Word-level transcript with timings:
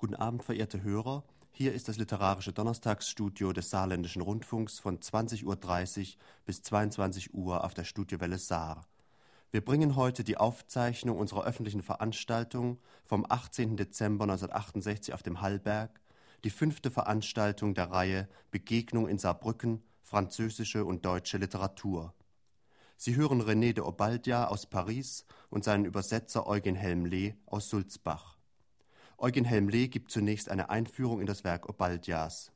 Guten 0.00 0.14
Abend, 0.14 0.42
verehrte 0.42 0.82
Hörer. 0.82 1.24
Hier 1.50 1.74
ist 1.74 1.86
das 1.86 1.98
literarische 1.98 2.54
Donnerstagsstudio 2.54 3.52
des 3.52 3.68
Saarländischen 3.68 4.22
Rundfunks 4.22 4.78
von 4.78 4.98
20.30 4.98 5.44
Uhr 5.44 6.18
bis 6.46 6.62
22 6.62 7.34
Uhr 7.34 7.62
auf 7.62 7.74
der 7.74 7.84
Studiowelle 7.84 8.38
Saar. 8.38 8.86
Wir 9.50 9.62
bringen 9.62 9.96
heute 9.96 10.24
die 10.24 10.38
Aufzeichnung 10.38 11.18
unserer 11.18 11.44
öffentlichen 11.44 11.82
Veranstaltung 11.82 12.78
vom 13.04 13.26
18. 13.28 13.76
Dezember 13.76 14.22
1968 14.22 15.12
auf 15.12 15.22
dem 15.22 15.42
Hallberg, 15.42 16.00
die 16.44 16.50
fünfte 16.50 16.90
Veranstaltung 16.90 17.74
der 17.74 17.90
Reihe 17.90 18.26
Begegnung 18.50 19.06
in 19.06 19.18
Saarbrücken, 19.18 19.82
französische 20.00 20.86
und 20.86 21.04
deutsche 21.04 21.36
Literatur. 21.36 22.14
Sie 22.96 23.16
hören 23.16 23.42
René 23.42 23.74
de 23.74 23.84
Obaldia 23.84 24.48
aus 24.48 24.64
Paris 24.64 25.26
und 25.50 25.62
seinen 25.62 25.84
Übersetzer 25.84 26.46
Eugen 26.46 26.74
Helmle 26.74 27.34
aus 27.44 27.68
Sulzbach. 27.68 28.39
Eugen 29.22 29.44
Helmle 29.44 29.88
gibt 29.88 30.10
zunächst 30.10 30.48
eine 30.48 30.70
Einführung 30.70 31.20
in 31.20 31.26
das 31.26 31.44
Werk 31.44 31.68
Obaldias. 31.68 32.52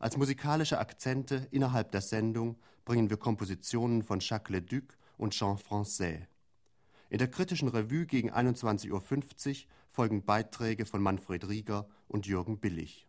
Als 0.00 0.16
musikalische 0.16 0.80
Akzente 0.80 1.46
innerhalb 1.52 1.92
der 1.92 2.00
Sendung 2.00 2.56
bringen 2.84 3.08
wir 3.08 3.18
Kompositionen 3.18 4.02
von 4.02 4.18
Jacques 4.18 4.50
Leduc 4.50 4.98
und 5.16 5.32
Jean 5.32 5.58
Francais. 5.58 6.26
In 7.08 7.18
der 7.18 7.28
kritischen 7.28 7.68
Revue 7.68 8.04
gegen 8.04 8.32
21.50 8.32 8.90
Uhr 8.90 9.68
folgen 9.92 10.24
Beiträge 10.24 10.86
von 10.86 11.00
Manfred 11.00 11.48
Rieger 11.48 11.86
und 12.08 12.26
Jürgen 12.26 12.58
Billig. 12.58 13.06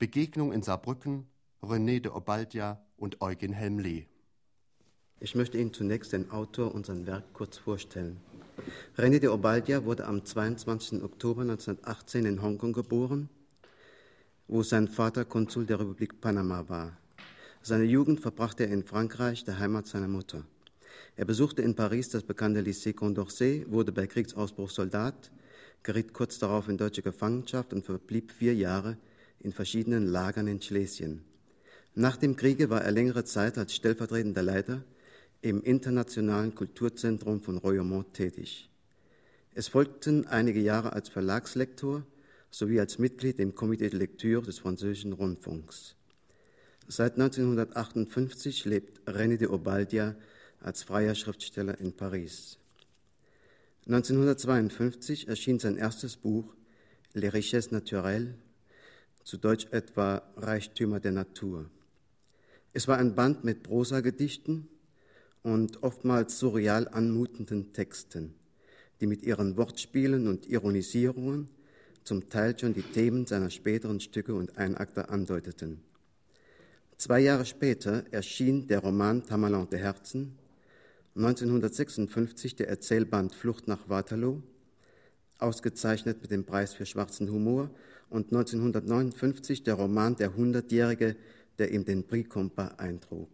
Begegnung 0.00 0.52
in 0.52 0.62
Saarbrücken, 0.62 1.28
René 1.62 2.00
de 2.00 2.10
Obaldia 2.10 2.84
und 2.96 3.20
Eugen 3.20 3.52
Helmle. 3.52 4.06
Ich 5.20 5.36
möchte 5.36 5.58
Ihnen 5.58 5.72
zunächst 5.72 6.12
den 6.12 6.32
Autor 6.32 6.74
sein 6.84 7.06
Werk 7.06 7.32
kurz 7.32 7.58
vorstellen. 7.58 8.20
René 8.96 9.18
de 9.18 9.28
Obaldia 9.28 9.84
wurde 9.84 10.06
am 10.06 10.24
22. 10.24 11.02
Oktober 11.02 11.42
1918 11.42 12.26
in 12.26 12.42
Hongkong 12.42 12.72
geboren, 12.72 13.28
wo 14.46 14.62
sein 14.62 14.88
Vater 14.88 15.24
Konsul 15.24 15.66
der 15.66 15.80
Republik 15.80 16.20
Panama 16.20 16.68
war. 16.68 16.96
Seine 17.62 17.84
Jugend 17.84 18.20
verbrachte 18.20 18.64
er 18.64 18.72
in 18.72 18.84
Frankreich, 18.84 19.44
der 19.44 19.58
Heimat 19.58 19.86
seiner 19.86 20.08
Mutter. 20.08 20.44
Er 21.16 21.24
besuchte 21.24 21.62
in 21.62 21.74
Paris 21.74 22.10
das 22.10 22.22
bekannte 22.22 22.60
Lycée 22.60 22.92
Condorcet, 22.92 23.70
wurde 23.70 23.92
bei 23.92 24.06
Kriegsausbruch 24.06 24.70
Soldat, 24.70 25.30
geriet 25.82 26.12
kurz 26.12 26.38
darauf 26.38 26.68
in 26.68 26.76
deutsche 26.76 27.02
Gefangenschaft 27.02 27.72
und 27.72 27.84
verblieb 27.84 28.32
vier 28.32 28.54
Jahre 28.54 28.96
in 29.40 29.52
verschiedenen 29.52 30.06
Lagern 30.06 30.46
in 30.46 30.60
Schlesien. 30.60 31.24
Nach 31.94 32.16
dem 32.16 32.36
Kriege 32.36 32.70
war 32.70 32.82
er 32.82 32.92
längere 32.92 33.24
Zeit 33.24 33.56
als 33.58 33.74
stellvertretender 33.74 34.42
Leiter 34.42 34.82
im 35.44 35.62
Internationalen 35.62 36.54
Kulturzentrum 36.54 37.42
von 37.42 37.58
Royaumont 37.58 38.14
tätig. 38.14 38.70
Es 39.52 39.68
folgten 39.68 40.26
einige 40.26 40.58
Jahre 40.58 40.94
als 40.94 41.10
Verlagslektor 41.10 42.02
sowie 42.50 42.80
als 42.80 42.98
Mitglied 42.98 43.38
im 43.38 43.54
Komitee 43.54 43.90
de 43.90 43.98
Lecture 43.98 44.40
des 44.40 44.58
französischen 44.58 45.12
Rundfunks. 45.12 45.96
Seit 46.88 47.14
1958 47.14 48.64
lebt 48.64 49.06
René 49.06 49.36
de 49.36 49.48
Obaldia 49.48 50.16
als 50.60 50.82
freier 50.82 51.14
Schriftsteller 51.14 51.78
in 51.78 51.92
Paris. 51.92 52.56
1952 53.86 55.28
erschien 55.28 55.58
sein 55.58 55.76
erstes 55.76 56.16
Buch 56.16 56.54
Les 57.12 57.34
Richesses 57.34 57.70
Naturelles, 57.70 58.34
zu 59.24 59.36
Deutsch 59.36 59.66
etwa 59.72 60.22
Reichtümer 60.36 61.00
der 61.00 61.12
Natur. 61.12 61.68
Es 62.72 62.88
war 62.88 62.96
ein 62.96 63.14
Band 63.14 63.44
mit 63.44 63.62
Prosagedichten, 63.62 64.68
und 65.44 65.82
oftmals 65.82 66.38
surreal 66.38 66.88
anmutenden 66.88 67.72
Texten, 67.72 68.34
die 69.00 69.06
mit 69.06 69.22
ihren 69.22 69.56
Wortspielen 69.56 70.26
und 70.26 70.48
Ironisierungen 70.48 71.48
zum 72.02 72.28
Teil 72.28 72.58
schon 72.58 72.74
die 72.74 72.82
Themen 72.82 73.26
seiner 73.26 73.50
späteren 73.50 74.00
Stücke 74.00 74.34
und 74.34 74.58
Einakter 74.58 75.10
andeuteten. 75.10 75.80
Zwei 76.96 77.20
Jahre 77.20 77.44
später 77.44 78.04
erschien 78.10 78.66
der 78.66 78.80
Roman 78.80 79.24
Tamerlan 79.24 79.68
der 79.70 79.80
Herzen, 79.80 80.38
1956 81.16 82.56
der 82.56 82.68
Erzählband 82.68 83.34
Flucht 83.34 83.68
nach 83.68 83.88
Waterloo, 83.88 84.42
ausgezeichnet 85.38 86.22
mit 86.22 86.30
dem 86.30 86.44
Preis 86.44 86.74
für 86.74 86.86
schwarzen 86.86 87.30
Humor, 87.30 87.70
und 88.10 88.26
1959 88.26 89.64
der 89.64 89.74
Roman 89.74 90.16
Der 90.16 90.36
Hundertjährige, 90.36 91.16
der 91.58 91.72
ihm 91.72 91.84
den 91.84 92.06
Prix 92.06 92.28
Compas 92.28 92.78
eintrug. 92.78 93.28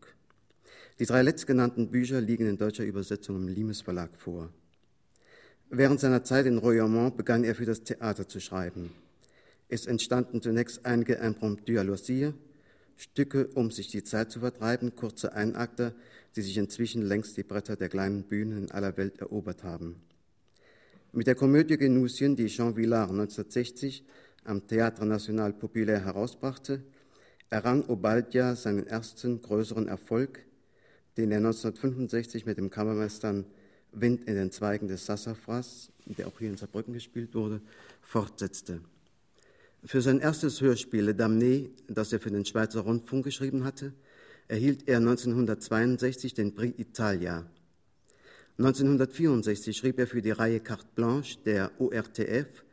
Die 1.00 1.06
drei 1.06 1.22
letztgenannten 1.22 1.91
Bücher 1.91 2.21
liegen 2.21 2.47
in 2.47 2.59
deutscher 2.59 2.84
Übersetzung 2.84 3.37
im 3.37 3.49
Limes 3.49 3.81
Verlag 3.81 4.11
vor. 4.19 4.50
Während 5.71 5.99
seiner 5.99 6.25
Zeit 6.25 6.44
in 6.44 6.59
Royaumont 6.59 7.16
begann 7.16 7.43
er 7.43 7.55
für 7.55 7.65
das 7.65 7.84
Theater 7.84 8.28
zu 8.28 8.38
schreiben. 8.38 8.93
Es 9.71 9.87
entstanden 9.87 10.43
zunächst 10.43 10.84
einige 10.84 11.15
Impromptu 11.15 11.72
à 11.78 11.84
loisir, 11.84 12.34
Stücke, 12.99 13.47
um 13.55 13.71
sich 13.71 13.89
die 13.89 14.05
Zeit 14.05 14.31
zu 14.31 14.41
vertreiben, 14.41 14.94
kurze 14.94 15.33
Einakter, 15.33 15.94
die 16.37 16.43
sich 16.43 16.59
inzwischen 16.59 17.00
längst 17.00 17.34
die 17.39 17.44
Bretter 17.44 17.77
der 17.77 17.89
kleinen 17.89 18.25
Bühnen 18.25 18.65
in 18.65 18.71
aller 18.71 18.99
Welt 18.99 19.22
erobert 19.22 19.65
haben. 19.65 20.03
Mit 21.12 21.27
der 21.27 21.34
Komödie 21.34 21.78
Genusien, 21.78 22.37
die 22.37 22.49
Jean 22.49 22.75
Villard 22.75 23.09
1960 23.09 24.05
am 24.44 24.59
Théâtre 24.59 25.06
National 25.06 25.55
Populaire 25.55 26.05
herausbrachte, 26.05 26.83
errang 27.49 27.84
Obaldia 27.89 28.55
seinen 28.55 28.87
ersten 28.87 29.41
größeren 29.41 29.89
Erfolg 29.89 30.44
den 31.16 31.31
er 31.31 31.38
1965 31.38 32.47
mit 32.47 32.59
dem 32.59 32.71
Kammermeister 32.71 33.44
Wind 33.93 34.28
in 34.28 34.34
den 34.37 34.50
Zweigen 34.50 34.88
des 34.88 35.06
Sassafras, 35.06 35.91
der 36.04 36.28
auch 36.28 36.38
hier 36.38 36.50
in 36.50 36.56
Saarbrücken 36.56 36.94
gespielt 36.94 37.34
wurde, 37.34 37.60
fortsetzte. 38.03 38.81
Für 39.84 40.03
sein 40.03 40.21
erstes 40.21 40.60
Hörspiel 40.60 41.04
Le 41.04 41.12
Damné, 41.12 41.71
das 41.88 42.12
er 42.12 42.21
für 42.21 42.31
den 42.31 42.44
Schweizer 42.44 42.81
Rundfunk 42.81 43.25
geschrieben 43.25 43.65
hatte, 43.65 43.93
erhielt 44.47 44.87
er 44.88 44.98
1962 44.98 46.34
den 46.34 46.54
Prix 46.54 46.78
Italia. 46.78 47.47
1964 48.59 49.77
schrieb 49.77 49.98
er 49.98 50.06
für 50.06 50.21
die 50.21 50.32
Reihe 50.32 50.60
Carte 50.60 50.87
Blanche 50.94 51.38
der 51.47 51.71
ORTF 51.78 52.65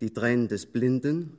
Die 0.00 0.10
Tränen 0.10 0.48
des 0.48 0.64
Blinden. 0.66 1.36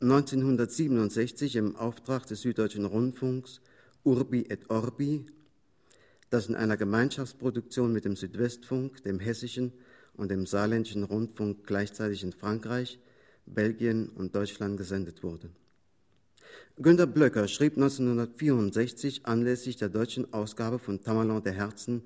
1967 0.00 1.56
im 1.56 1.76
Auftrag 1.76 2.26
des 2.26 2.40
Süddeutschen 2.42 2.84
Rundfunks 2.84 3.60
Urbi 4.02 4.46
et 4.48 4.68
Orbi 4.70 5.26
das 6.30 6.48
in 6.48 6.54
einer 6.54 6.76
Gemeinschaftsproduktion 6.76 7.92
mit 7.92 8.04
dem 8.04 8.16
Südwestfunk, 8.16 9.02
dem 9.04 9.20
Hessischen 9.20 9.72
und 10.14 10.30
dem 10.30 10.46
Saarländischen 10.46 11.04
Rundfunk 11.04 11.66
gleichzeitig 11.66 12.22
in 12.22 12.32
Frankreich, 12.32 12.98
Belgien 13.46 14.08
und 14.08 14.34
Deutschland 14.34 14.76
gesendet 14.76 15.22
wurde. 15.22 15.50
Günter 16.78 17.06
Blöcker 17.06 17.48
schrieb 17.48 17.76
1964 17.76 19.24
anlässlich 19.24 19.76
der 19.76 19.88
deutschen 19.88 20.32
Ausgabe 20.32 20.78
von 20.78 21.00
Tamerlan 21.00 21.42
der 21.42 21.54
Herzen 21.54 22.02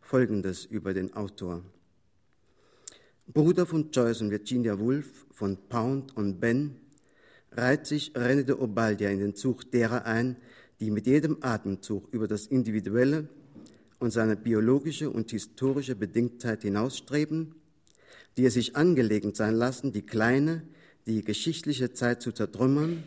Folgendes 0.00 0.64
über 0.64 0.94
den 0.94 1.14
Autor. 1.14 1.62
Bruder 3.26 3.66
von 3.66 3.90
Joyce 3.90 4.20
und 4.20 4.30
Virginia 4.30 4.78
Woolf, 4.78 5.26
von 5.30 5.56
Pound 5.68 6.16
und 6.16 6.40
Ben, 6.40 6.76
reiht 7.52 7.86
sich 7.86 8.12
René 8.12 8.42
de 8.42 8.54
Obaldia 8.54 9.10
in 9.10 9.18
den 9.18 9.34
Zug 9.34 9.70
derer 9.70 10.04
ein, 10.04 10.36
die 10.80 10.90
mit 10.90 11.06
jedem 11.06 11.38
Atemzug 11.40 12.12
über 12.12 12.28
das 12.28 12.46
Individuelle 12.46 13.28
und 13.98 14.10
seine 14.10 14.36
biologische 14.36 15.10
und 15.10 15.30
historische 15.30 15.96
Bedingtheit 15.96 16.62
hinausstreben, 16.62 17.54
die 18.36 18.46
es 18.46 18.54
sich 18.54 18.76
angelegen 18.76 19.34
sein 19.34 19.54
lassen, 19.54 19.92
die 19.92 20.02
kleine, 20.02 20.62
die 21.06 21.22
geschichtliche 21.22 21.92
Zeit 21.92 22.22
zu 22.22 22.32
zertrümmern, 22.32 23.04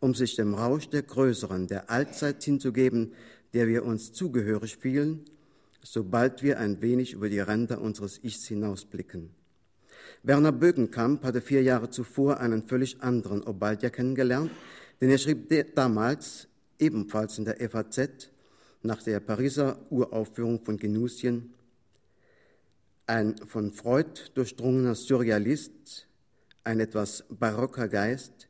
um 0.00 0.14
sich 0.14 0.36
dem 0.36 0.54
Rausch 0.54 0.88
der 0.88 1.02
größeren, 1.02 1.66
der 1.66 1.90
Altzeit 1.90 2.42
hinzugeben, 2.42 3.12
der 3.52 3.68
wir 3.68 3.84
uns 3.84 4.12
zugehörig 4.12 4.76
fühlen, 4.76 5.24
sobald 5.82 6.42
wir 6.42 6.58
ein 6.58 6.82
wenig 6.82 7.12
über 7.12 7.28
die 7.28 7.40
Ränder 7.40 7.80
unseres 7.80 8.22
Ichs 8.22 8.46
hinausblicken. 8.46 9.30
Werner 10.22 10.52
Bögenkamp 10.52 11.24
hatte 11.24 11.40
vier 11.40 11.62
Jahre 11.62 11.90
zuvor 11.90 12.40
einen 12.40 12.66
völlig 12.66 13.02
anderen 13.02 13.42
Obaldia 13.42 13.90
kennengelernt, 13.90 14.50
denn 15.00 15.10
er 15.10 15.18
schrieb 15.18 15.48
damals, 15.74 16.48
ebenfalls 16.78 17.38
in 17.38 17.44
der 17.44 17.56
FAZ, 17.70 18.30
nach 18.88 19.02
der 19.02 19.20
Pariser 19.20 19.78
Uraufführung 19.90 20.64
von 20.64 20.78
Genusien 20.78 21.52
ein 23.06 23.36
von 23.36 23.70
Freud 23.70 24.30
durchdrungener 24.32 24.94
Surrealist, 24.94 26.08
ein 26.64 26.80
etwas 26.80 27.24
barocker 27.28 27.86
Geist, 27.88 28.48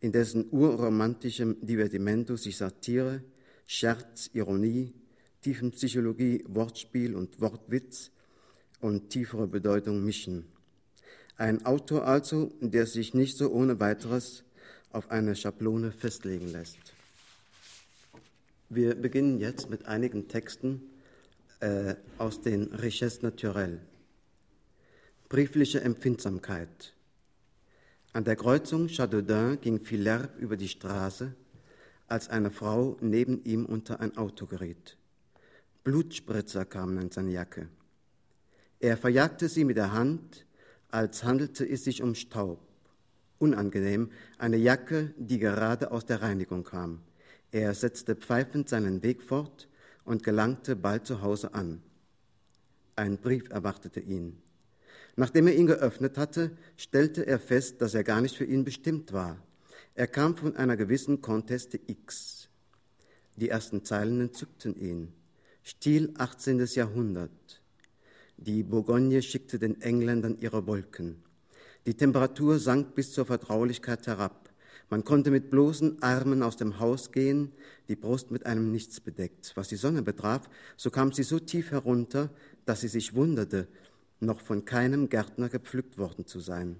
in 0.00 0.10
dessen 0.10 0.46
urromantischem 0.50 1.58
Divertimento 1.60 2.36
sich 2.36 2.56
Satire, 2.56 3.22
Scherz, 3.66 4.30
Ironie, 4.32 4.94
Tiefenpsychologie, 5.42 6.44
Wortspiel 6.48 7.14
und 7.14 7.40
Wortwitz 7.40 8.10
und 8.80 9.10
tiefere 9.10 9.46
Bedeutung 9.46 10.04
mischen. 10.04 10.46
Ein 11.36 11.64
Autor 11.64 12.04
also, 12.04 12.52
der 12.60 12.86
sich 12.86 13.14
nicht 13.14 13.36
so 13.36 13.52
ohne 13.52 13.78
weiteres 13.78 14.42
auf 14.90 15.08
eine 15.12 15.36
Schablone 15.36 15.92
festlegen 15.92 16.50
lässt. 16.50 16.97
Wir 18.70 18.94
beginnen 18.94 19.38
jetzt 19.38 19.70
mit 19.70 19.86
einigen 19.86 20.28
Texten 20.28 20.82
äh, 21.60 21.94
aus 22.18 22.42
den 22.42 22.64
Richesses 22.64 23.22
Naturelles. 23.22 23.80
Briefliche 25.30 25.80
Empfindsamkeit. 25.80 26.94
An 28.12 28.24
der 28.24 28.36
Kreuzung 28.36 28.88
Châteaudun 28.88 29.58
ging 29.62 29.80
Philherbe 29.80 30.38
über 30.38 30.58
die 30.58 30.68
Straße, 30.68 31.32
als 32.08 32.28
eine 32.28 32.50
Frau 32.50 32.98
neben 33.00 33.42
ihm 33.44 33.64
unter 33.64 34.00
ein 34.00 34.18
Auto 34.18 34.44
geriet. 34.44 34.98
Blutspritzer 35.82 36.66
kamen 36.66 37.00
in 37.00 37.10
seine 37.10 37.30
Jacke. 37.30 37.70
Er 38.80 38.98
verjagte 38.98 39.48
sie 39.48 39.64
mit 39.64 39.78
der 39.78 39.94
Hand, 39.94 40.44
als 40.90 41.24
handelte 41.24 41.66
es 41.66 41.84
sich 41.84 42.02
um 42.02 42.14
Staub. 42.14 42.60
Unangenehm, 43.38 44.10
eine 44.36 44.58
Jacke, 44.58 45.14
die 45.16 45.38
gerade 45.38 45.90
aus 45.90 46.04
der 46.04 46.20
Reinigung 46.20 46.64
kam. 46.64 47.00
Er 47.50 47.74
setzte 47.74 48.14
pfeifend 48.14 48.68
seinen 48.68 49.02
Weg 49.02 49.22
fort 49.22 49.68
und 50.04 50.22
gelangte 50.22 50.76
bald 50.76 51.06
zu 51.06 51.22
Hause 51.22 51.54
an. 51.54 51.82
Ein 52.96 53.18
Brief 53.18 53.48
erwartete 53.50 54.00
ihn. 54.00 54.42
Nachdem 55.16 55.46
er 55.46 55.54
ihn 55.54 55.66
geöffnet 55.66 56.18
hatte, 56.18 56.50
stellte 56.76 57.26
er 57.26 57.38
fest, 57.38 57.80
dass 57.80 57.94
er 57.94 58.04
gar 58.04 58.20
nicht 58.20 58.36
für 58.36 58.44
ihn 58.44 58.64
bestimmt 58.64 59.12
war. 59.12 59.42
Er 59.94 60.06
kam 60.06 60.36
von 60.36 60.56
einer 60.56 60.76
gewissen 60.76 61.20
Conteste 61.20 61.80
X. 61.86 62.48
Die 63.36 63.48
ersten 63.48 63.84
Zeilen 63.84 64.20
entzückten 64.20 64.76
ihn. 64.76 65.12
Stil 65.62 66.14
18. 66.18 66.64
Jahrhundert. 66.74 67.62
Die 68.36 68.62
Bourgogne 68.62 69.22
schickte 69.22 69.58
den 69.58 69.80
Engländern 69.80 70.38
ihre 70.38 70.66
Wolken. 70.66 71.22
Die 71.86 71.94
Temperatur 71.94 72.58
sank 72.58 72.94
bis 72.94 73.12
zur 73.12 73.26
Vertraulichkeit 73.26 74.06
herab. 74.06 74.47
Man 74.90 75.04
konnte 75.04 75.30
mit 75.30 75.50
bloßen 75.50 76.02
Armen 76.02 76.42
aus 76.42 76.56
dem 76.56 76.78
Haus 76.80 77.12
gehen, 77.12 77.52
die 77.88 77.96
Brust 77.96 78.30
mit 78.30 78.46
einem 78.46 78.72
Nichts 78.72 79.00
bedeckt. 79.00 79.52
Was 79.54 79.68
die 79.68 79.76
Sonne 79.76 80.02
betraf, 80.02 80.48
so 80.76 80.90
kam 80.90 81.12
sie 81.12 81.24
so 81.24 81.38
tief 81.38 81.70
herunter, 81.70 82.30
dass 82.64 82.80
sie 82.80 82.88
sich 82.88 83.14
wunderte, 83.14 83.68
noch 84.20 84.40
von 84.40 84.64
keinem 84.64 85.08
Gärtner 85.08 85.48
gepflückt 85.48 85.98
worden 85.98 86.26
zu 86.26 86.40
sein. 86.40 86.76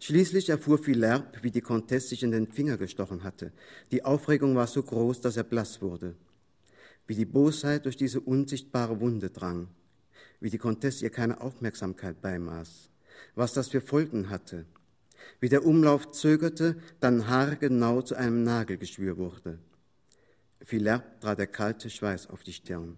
Schließlich 0.00 0.48
erfuhr 0.48 0.78
Philherbe, 0.78 1.38
wie 1.42 1.50
die 1.50 1.60
Comtesse 1.60 2.08
sich 2.08 2.22
in 2.22 2.32
den 2.32 2.48
Finger 2.48 2.76
gestochen 2.76 3.22
hatte. 3.22 3.52
Die 3.90 4.04
Aufregung 4.04 4.56
war 4.56 4.66
so 4.66 4.82
groß, 4.82 5.20
dass 5.20 5.36
er 5.36 5.44
blass 5.44 5.80
wurde. 5.80 6.14
Wie 7.06 7.14
die 7.14 7.24
Bosheit 7.24 7.84
durch 7.84 7.96
diese 7.96 8.20
unsichtbare 8.20 9.00
Wunde 9.00 9.30
drang. 9.30 9.68
Wie 10.40 10.50
die 10.50 10.58
Comtesse 10.58 11.04
ihr 11.04 11.10
keine 11.10 11.40
Aufmerksamkeit 11.40 12.20
beimaß. 12.20 12.90
Was 13.36 13.52
das 13.52 13.68
für 13.68 13.80
Folgen 13.80 14.28
hatte. 14.28 14.66
Wie 15.40 15.48
der 15.48 15.64
Umlauf 15.66 16.10
zögerte, 16.10 16.76
dann 17.00 17.28
haargenau 17.28 18.02
zu 18.02 18.14
einem 18.14 18.42
Nagelgeschwür 18.42 19.16
wurde. 19.16 19.58
Philherbe 20.64 21.04
trat 21.20 21.38
der 21.38 21.46
kalte 21.46 21.90
Schweiß 21.90 22.28
auf 22.28 22.42
die 22.42 22.52
Stirn. 22.52 22.96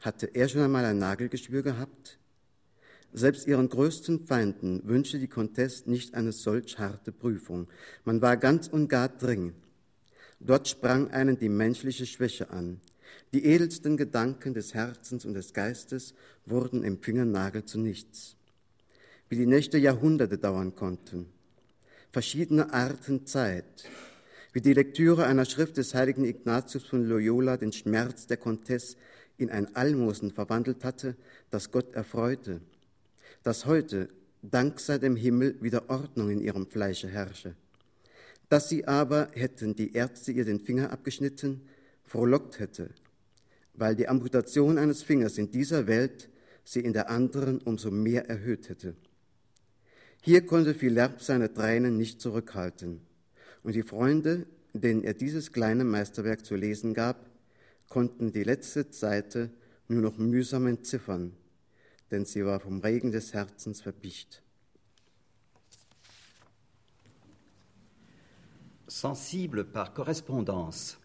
Hatte 0.00 0.26
er 0.26 0.48
schon 0.48 0.62
einmal 0.62 0.84
ein 0.84 0.98
Nagelgeschwür 0.98 1.62
gehabt? 1.62 2.18
Selbst 3.12 3.46
ihren 3.46 3.68
größten 3.68 4.26
Feinden 4.26 4.82
wünschte 4.84 5.18
die 5.18 5.28
Comtesse 5.28 5.88
nicht 5.88 6.14
eine 6.14 6.32
solch 6.32 6.78
harte 6.78 7.12
Prüfung. 7.12 7.68
Man 8.04 8.20
war 8.20 8.36
ganz 8.36 8.66
und 8.66 8.88
gar 8.88 9.08
dringend. 9.08 9.54
Dort 10.40 10.68
sprang 10.68 11.10
einen 11.10 11.38
die 11.38 11.48
menschliche 11.48 12.06
Schwäche 12.06 12.50
an. 12.50 12.80
Die 13.32 13.44
edelsten 13.44 13.96
Gedanken 13.96 14.52
des 14.52 14.74
Herzens 14.74 15.24
und 15.24 15.34
des 15.34 15.54
Geistes 15.54 16.14
wurden 16.44 16.82
im 16.82 17.00
Fingernagel 17.00 17.64
zu 17.64 17.78
nichts. 17.78 18.36
Wie 19.28 19.36
die 19.36 19.46
Nächte 19.46 19.78
Jahrhunderte 19.78 20.38
dauern 20.38 20.74
konnten. 20.74 21.26
Verschiedene 22.12 22.72
Arten 22.72 23.26
Zeit. 23.26 23.84
Wie 24.52 24.60
die 24.60 24.74
Lektüre 24.74 25.26
einer 25.26 25.44
Schrift 25.44 25.76
des 25.76 25.94
heiligen 25.94 26.24
Ignatius 26.24 26.84
von 26.84 27.04
Loyola 27.04 27.56
den 27.56 27.72
Schmerz 27.72 28.26
der 28.26 28.36
Comtesse 28.36 28.96
in 29.36 29.50
ein 29.50 29.74
Almosen 29.74 30.30
verwandelt 30.30 30.84
hatte, 30.84 31.16
das 31.50 31.72
Gott 31.72 31.94
erfreute 31.94 32.60
dass 33.44 33.66
heute, 33.66 34.08
dank 34.42 34.80
sei 34.80 34.98
dem 34.98 35.14
Himmel, 35.14 35.56
wieder 35.60 35.88
Ordnung 35.88 36.30
in 36.30 36.40
ihrem 36.40 36.66
Fleische 36.66 37.08
herrsche. 37.08 37.54
Dass 38.48 38.68
sie 38.68 38.86
aber, 38.86 39.28
hätten 39.32 39.76
die 39.76 39.92
Ärzte 39.92 40.32
ihr 40.32 40.44
den 40.44 40.60
Finger 40.60 40.90
abgeschnitten, 40.90 41.60
frohlockt 42.04 42.58
hätte, 42.58 42.90
weil 43.74 43.94
die 43.94 44.08
Amputation 44.08 44.78
eines 44.78 45.02
Fingers 45.02 45.38
in 45.38 45.50
dieser 45.50 45.86
Welt 45.86 46.30
sie 46.64 46.80
in 46.80 46.94
der 46.94 47.10
anderen 47.10 47.58
umso 47.58 47.90
mehr 47.90 48.28
erhöht 48.28 48.70
hätte. 48.70 48.96
Hier 50.26 50.46
konnte 50.46 50.72
Philipp 50.72 51.20
seine 51.20 51.52
Tränen 51.52 51.98
nicht 51.98 52.18
zurückhalten, 52.18 53.02
und 53.62 53.74
die 53.74 53.82
Freunde, 53.82 54.46
denen 54.72 55.04
er 55.04 55.12
dieses 55.12 55.52
kleine 55.52 55.84
Meisterwerk 55.84 56.46
zu 56.46 56.56
lesen 56.56 56.94
gab, 56.94 57.28
konnten 57.90 58.32
die 58.32 58.42
letzte 58.42 58.86
Seite 58.90 59.50
nur 59.86 60.00
noch 60.00 60.16
mühsam 60.16 60.66
entziffern, 60.66 61.34
denn 62.10 62.24
sie 62.24 62.42
war 62.42 62.58
vom 62.58 62.80
Regen 62.80 63.12
des 63.12 63.34
Herzens 63.34 63.82
verbicht. 63.82 64.42
Sensible 68.86 69.62
par 69.62 69.92
correspondance. 69.92 70.96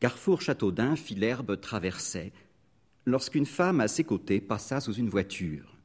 Carrefour 0.00 0.42
Châteaudun, 0.42 0.96
l'herbe 1.16 1.58
traversait 1.62 2.30
lorsqu'une 3.06 3.46
femme 3.46 3.80
à 3.80 3.88
ses 3.88 4.04
côtés 4.04 4.42
passa 4.42 4.82
sous 4.82 4.92
une 4.92 5.08
voiture. 5.08 5.77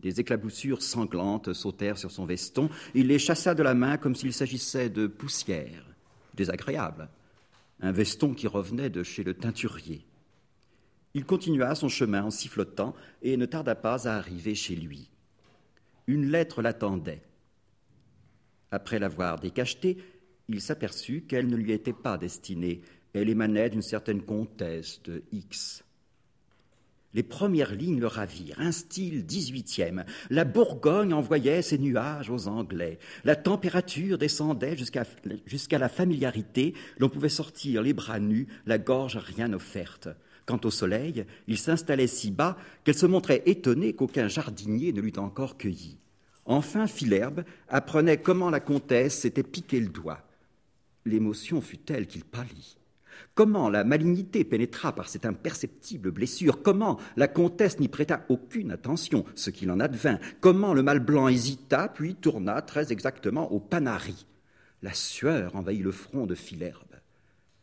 Des 0.00 0.20
éclaboussures 0.20 0.82
sanglantes 0.82 1.52
sautèrent 1.52 1.98
sur 1.98 2.10
son 2.10 2.26
veston. 2.26 2.68
Il 2.94 3.08
les 3.08 3.18
chassa 3.18 3.54
de 3.54 3.62
la 3.62 3.74
main 3.74 3.96
comme 3.96 4.14
s'il 4.14 4.32
s'agissait 4.32 4.90
de 4.90 5.06
poussière. 5.06 5.86
Désagréable. 6.34 7.08
Un 7.80 7.92
veston 7.92 8.34
qui 8.34 8.46
revenait 8.46 8.90
de 8.90 9.02
chez 9.02 9.24
le 9.24 9.34
teinturier. 9.34 10.06
Il 11.14 11.24
continua 11.24 11.74
son 11.74 11.88
chemin 11.88 12.24
en 12.24 12.30
sifflotant 12.30 12.94
et 13.22 13.38
ne 13.38 13.46
tarda 13.46 13.74
pas 13.74 14.06
à 14.06 14.16
arriver 14.16 14.54
chez 14.54 14.76
lui. 14.76 15.08
Une 16.06 16.30
lettre 16.30 16.60
l'attendait. 16.60 17.22
Après 18.70 18.98
l'avoir 18.98 19.40
décachetée, 19.40 19.96
il 20.48 20.60
s'aperçut 20.60 21.22
qu'elle 21.22 21.46
ne 21.46 21.56
lui 21.56 21.72
était 21.72 21.94
pas 21.94 22.18
destinée. 22.18 22.82
Elle 23.14 23.30
émanait 23.30 23.70
d'une 23.70 23.82
certaine 23.82 24.22
comtesse 24.22 25.02
de 25.04 25.24
X. 25.32 25.85
Les 27.16 27.22
premières 27.22 27.74
lignes 27.74 27.98
le 27.98 28.08
ravirent, 28.08 28.60
un 28.60 28.72
style 28.72 29.24
dix-huitième. 29.24 30.04
La 30.28 30.44
Bourgogne 30.44 31.14
envoyait 31.14 31.62
ses 31.62 31.78
nuages 31.78 32.28
aux 32.28 32.46
Anglais. 32.46 32.98
La 33.24 33.36
température 33.36 34.18
descendait 34.18 34.76
jusqu'à 34.76 35.78
la 35.78 35.88
familiarité. 35.88 36.74
L'on 36.98 37.08
pouvait 37.08 37.30
sortir 37.30 37.80
les 37.80 37.94
bras 37.94 38.20
nus, 38.20 38.48
la 38.66 38.76
gorge 38.76 39.16
rien 39.16 39.54
offerte. 39.54 40.10
Quant 40.44 40.60
au 40.64 40.70
soleil, 40.70 41.24
il 41.48 41.56
s'installait 41.56 42.06
si 42.06 42.30
bas 42.30 42.58
qu'elle 42.84 42.98
se 42.98 43.06
montrait 43.06 43.42
étonnée 43.46 43.94
qu'aucun 43.94 44.28
jardinier 44.28 44.92
ne 44.92 45.00
l'eût 45.00 45.16
encore 45.16 45.56
cueilli. 45.56 45.96
Enfin, 46.44 46.86
Philherbe 46.86 47.44
apprenait 47.68 48.20
comment 48.20 48.50
la 48.50 48.60
comtesse 48.60 49.20
s'était 49.20 49.42
piqué 49.42 49.80
le 49.80 49.88
doigt. 49.88 50.20
L'émotion 51.06 51.62
fut 51.62 51.78
telle 51.78 52.06
qu'il 52.06 52.26
pâlit. 52.26 52.76
Comment 53.34 53.68
la 53.68 53.84
malignité 53.84 54.44
pénétra 54.44 54.94
par 54.94 55.08
cette 55.08 55.26
imperceptible 55.26 56.10
blessure? 56.10 56.62
Comment 56.62 56.98
la 57.16 57.28
comtesse 57.28 57.78
n'y 57.78 57.88
prêta 57.88 58.24
aucune 58.28 58.70
attention, 58.70 59.24
ce 59.34 59.50
qu'il 59.50 59.70
en 59.70 59.80
advint? 59.80 60.18
Comment 60.40 60.74
le 60.74 60.82
mal 60.82 61.00
blanc 61.00 61.28
hésita, 61.28 61.88
puis 61.88 62.14
tourna 62.14 62.62
très 62.62 62.92
exactement 62.92 63.52
au 63.52 63.60
panari? 63.60 64.26
La 64.82 64.92
sueur 64.92 65.56
envahit 65.56 65.82
le 65.82 65.92
front 65.92 66.26
de 66.26 66.34
Philherbe. 66.34 66.96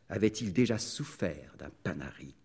Avait-il 0.09 0.53
déjà 0.53 0.77
souffert 0.77 1.55
d'un 1.57 1.71
panari? 1.83 2.35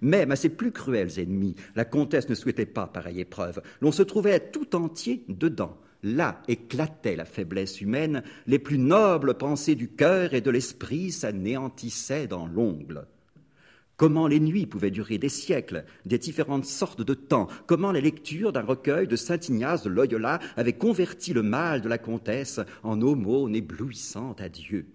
Même 0.00 0.30
à 0.30 0.36
ses 0.36 0.48
plus 0.48 0.70
cruels 0.70 1.18
ennemis, 1.18 1.56
la 1.74 1.84
comtesse 1.84 2.28
ne 2.28 2.34
souhaitait 2.34 2.66
pas 2.66 2.86
pareille 2.86 3.20
épreuve. 3.20 3.60
L'on 3.80 3.92
se 3.92 4.02
trouvait 4.02 4.50
tout 4.50 4.76
entier 4.76 5.24
dedans. 5.28 5.76
Là 6.02 6.42
éclatait 6.46 7.16
la 7.16 7.24
faiblesse 7.24 7.80
humaine, 7.80 8.22
les 8.46 8.58
plus 8.58 8.78
nobles 8.78 9.34
pensées 9.34 9.74
du 9.74 9.88
cœur 9.88 10.32
et 10.32 10.40
de 10.40 10.50
l'esprit 10.50 11.10
s'anéantissaient 11.10 12.28
dans 12.28 12.46
l'ongle. 12.46 13.06
Comment 13.96 14.28
les 14.28 14.38
nuits 14.38 14.66
pouvaient 14.66 14.92
durer 14.92 15.18
des 15.18 15.28
siècles, 15.28 15.84
des 16.06 16.18
différentes 16.18 16.66
sortes 16.66 17.02
de 17.02 17.14
temps, 17.14 17.48
comment 17.66 17.90
la 17.90 18.00
lecture 18.00 18.52
d'un 18.52 18.62
recueil 18.62 19.08
de 19.08 19.16
Saint 19.16 19.40
Ignace 19.40 19.82
de 19.82 19.90
Loyola 19.90 20.38
avait 20.56 20.74
converti 20.74 21.32
le 21.32 21.42
mal 21.42 21.80
de 21.80 21.88
la 21.88 21.98
comtesse 21.98 22.60
en 22.84 23.02
aumône 23.02 23.56
éblouissante 23.56 24.40
à 24.40 24.48
Dieu? 24.48 24.86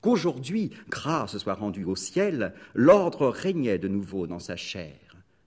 Qu'aujourd'hui, 0.00 0.70
grâce 0.88 1.38
soit 1.38 1.54
rendue 1.54 1.84
au 1.84 1.94
ciel, 1.94 2.52
l'ordre 2.74 3.28
régnait 3.28 3.78
de 3.78 3.86
nouveau 3.86 4.26
dans 4.26 4.40
sa 4.40 4.56
chair. 4.56 4.98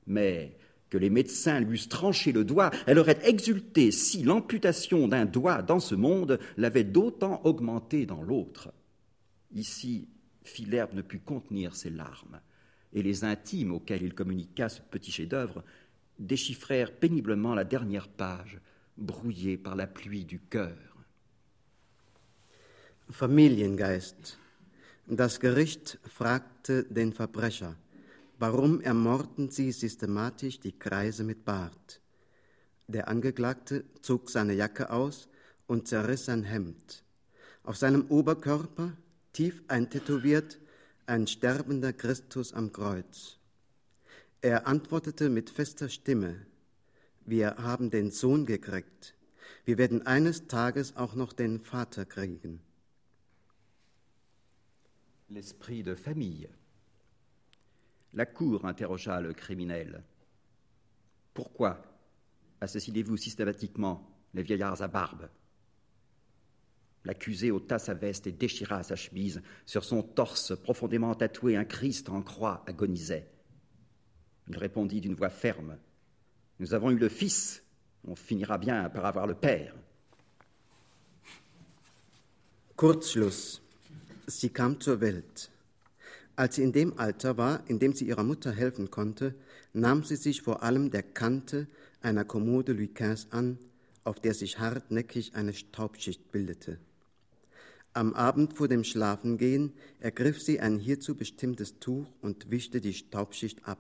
Mais 0.07 0.55
que 0.94 1.00
les 1.00 1.10
médecins 1.10 1.60
lui 1.60 1.74
eussent 1.74 1.90
tranché 1.90 2.32
le 2.32 2.46
doigt, 2.46 2.70
elle 2.86 3.00
aurait 3.00 3.28
exulté 3.28 3.90
si 3.90 4.22
l'amputation 4.22 5.08
d'un 5.08 5.26
doigt 5.26 5.64
dans 5.64 5.80
ce 5.80 5.96
monde 5.96 6.38
l'avait 6.56 6.84
d'autant 6.84 7.42
augmenté 7.46 8.06
dans 8.06 8.22
l'autre. 8.22 8.72
Ici, 9.56 10.08
Philherbe 10.44 10.94
ne 10.94 11.02
put 11.02 11.18
contenir 11.18 11.76
ses 11.76 11.90
larmes, 11.90 12.40
et 12.94 13.02
les 13.02 13.24
intimes 13.24 13.72
auxquels 13.72 14.04
il 14.04 14.14
communiqua 14.14 14.70
ce 14.70 14.82
petit 14.84 15.12
chef-d'œuvre 15.12 15.64
déchiffrèrent 16.20 16.94
péniblement 16.94 17.56
la 17.56 17.64
dernière 17.64 18.08
page, 18.08 18.60
brouillée 18.96 19.58
par 19.58 19.76
la 19.76 19.88
pluie 19.88 20.26
du 20.26 20.38
cœur. 20.38 20.78
Familiengeist. 23.10 24.38
Das 25.08 25.40
Gericht 25.40 25.98
fragte 26.06 26.86
den 26.92 27.14
Verbrecher, 27.14 27.76
warum 28.44 28.82
ermorden 28.82 29.50
Sie 29.50 29.72
systematisch 29.72 30.60
die 30.60 30.78
Kreise 30.78 31.24
mit 31.24 31.46
Bart? 31.46 32.02
Der 32.90 33.08
Angeklagte 33.08 33.86
zog 34.02 34.30
seine 34.30 34.52
Jacke 34.52 34.90
aus 34.90 35.30
und 35.66 35.88
zerriss 35.88 36.26
sein 36.26 36.44
Hemd. 36.44 37.06
Auf 37.64 37.78
seinem 37.78 38.06
Oberkörper, 38.10 38.98
tief 39.32 39.64
eintätowiert, 39.70 40.60
ein 41.06 41.26
sterbender 41.26 41.94
Christus 41.94 42.52
am 42.52 42.74
Kreuz. 42.74 43.38
Er 44.42 44.68
antwortete 44.68 45.30
mit 45.30 45.50
fester 45.50 45.88
Stimme, 45.88 46.46
wir 47.24 47.56
haben 47.60 47.92
den 47.92 48.12
Sohn 48.12 48.46
gekriegt, 48.46 49.16
wir 49.64 49.78
werden 49.78 50.06
eines 50.06 50.48
Tages 50.48 50.98
auch 50.98 51.16
noch 51.16 51.32
den 51.32 51.62
Vater 51.62 52.04
kriegen. 52.04 52.60
L'esprit 55.30 55.84
de 55.84 55.96
famille. 55.96 56.50
La 58.13 58.25
cour 58.25 58.65
interrogea 58.65 59.22
le 59.22 59.34
criminel. 59.34 60.03
Pourquoi 61.34 61.82
assassinez-vous 62.62 63.17
systématiquement 63.17 64.08
les 64.34 64.43
vieillards 64.43 64.82
à 64.82 64.88
barbe? 64.88 65.29
L'accusé 67.05 67.51
ôta 67.51 67.79
sa 67.79 67.93
veste 67.93 68.27
et 68.27 68.32
déchira 68.32 68.84
sa 68.84 68.96
chemise. 68.96 69.41
Sur 69.65 69.84
son 69.84 70.03
torse 70.03 70.55
profondément 70.55 71.13
tatoué, 71.15 71.58
un 71.58 71.65
Christ 71.65 72.10
en 72.10 72.22
croix 72.22 72.63
agonisait. 72.67 73.29
Il 74.48 74.58
répondit 74.58 75.01
d'une 75.01 75.15
voix 75.15 75.29
ferme 75.29 75.77
Nous 76.60 76.74
avons 76.74 76.91
eu 76.91 76.98
le 76.98 77.10
Fils, 77.10 77.63
on 78.05 78.15
finira 78.15 78.58
bien 78.58 78.89
par 78.89 79.05
avoir 79.05 79.27
le 79.27 79.36
Père. 79.36 79.75
Kurzschluss. 82.77 83.62
Sie 84.27 84.50
kam 84.50 84.79
zur 84.79 85.01
Welt. 85.01 85.52
Als 86.36 86.56
sie 86.56 86.63
in 86.63 86.72
dem 86.72 86.98
Alter 86.98 87.38
war, 87.38 87.63
in 87.68 87.80
dem 87.80 87.94
sie 87.94 88.08
ihrer 88.08 88.24
Mutter 88.24 88.52
helfen 88.52 88.90
konnte, 88.90 89.36
nahm 89.74 90.04
sie 90.04 90.16
sich 90.16 90.42
vor 90.42 90.63
allem 90.63 90.90
der 90.90 91.04
Kante 91.04 91.68
einer 92.02 92.25
Kommode 92.25 92.75
XV 92.75 93.28
an, 93.30 93.60
auf 94.04 94.20
der 94.20 94.34
sich 94.34 94.60
hartnäckig 94.60 95.36
eine 95.36 95.54
Staubschicht 95.54 96.32
bildete. 96.32 96.80
Am 97.94 98.16
Abend 98.16 98.56
vor 98.56 98.68
dem 98.68 98.84
Schlafengehen 98.84 99.74
ergriff 100.00 100.42
sie 100.42 100.60
ein 100.60 100.80
hierzu 100.80 101.16
bestimmtes 101.16 101.80
Tuch 101.80 102.08
und 102.22 102.50
wischte 102.50 102.82
die 102.82 102.96
Staubschicht 102.96 103.68
ab. 103.68 103.80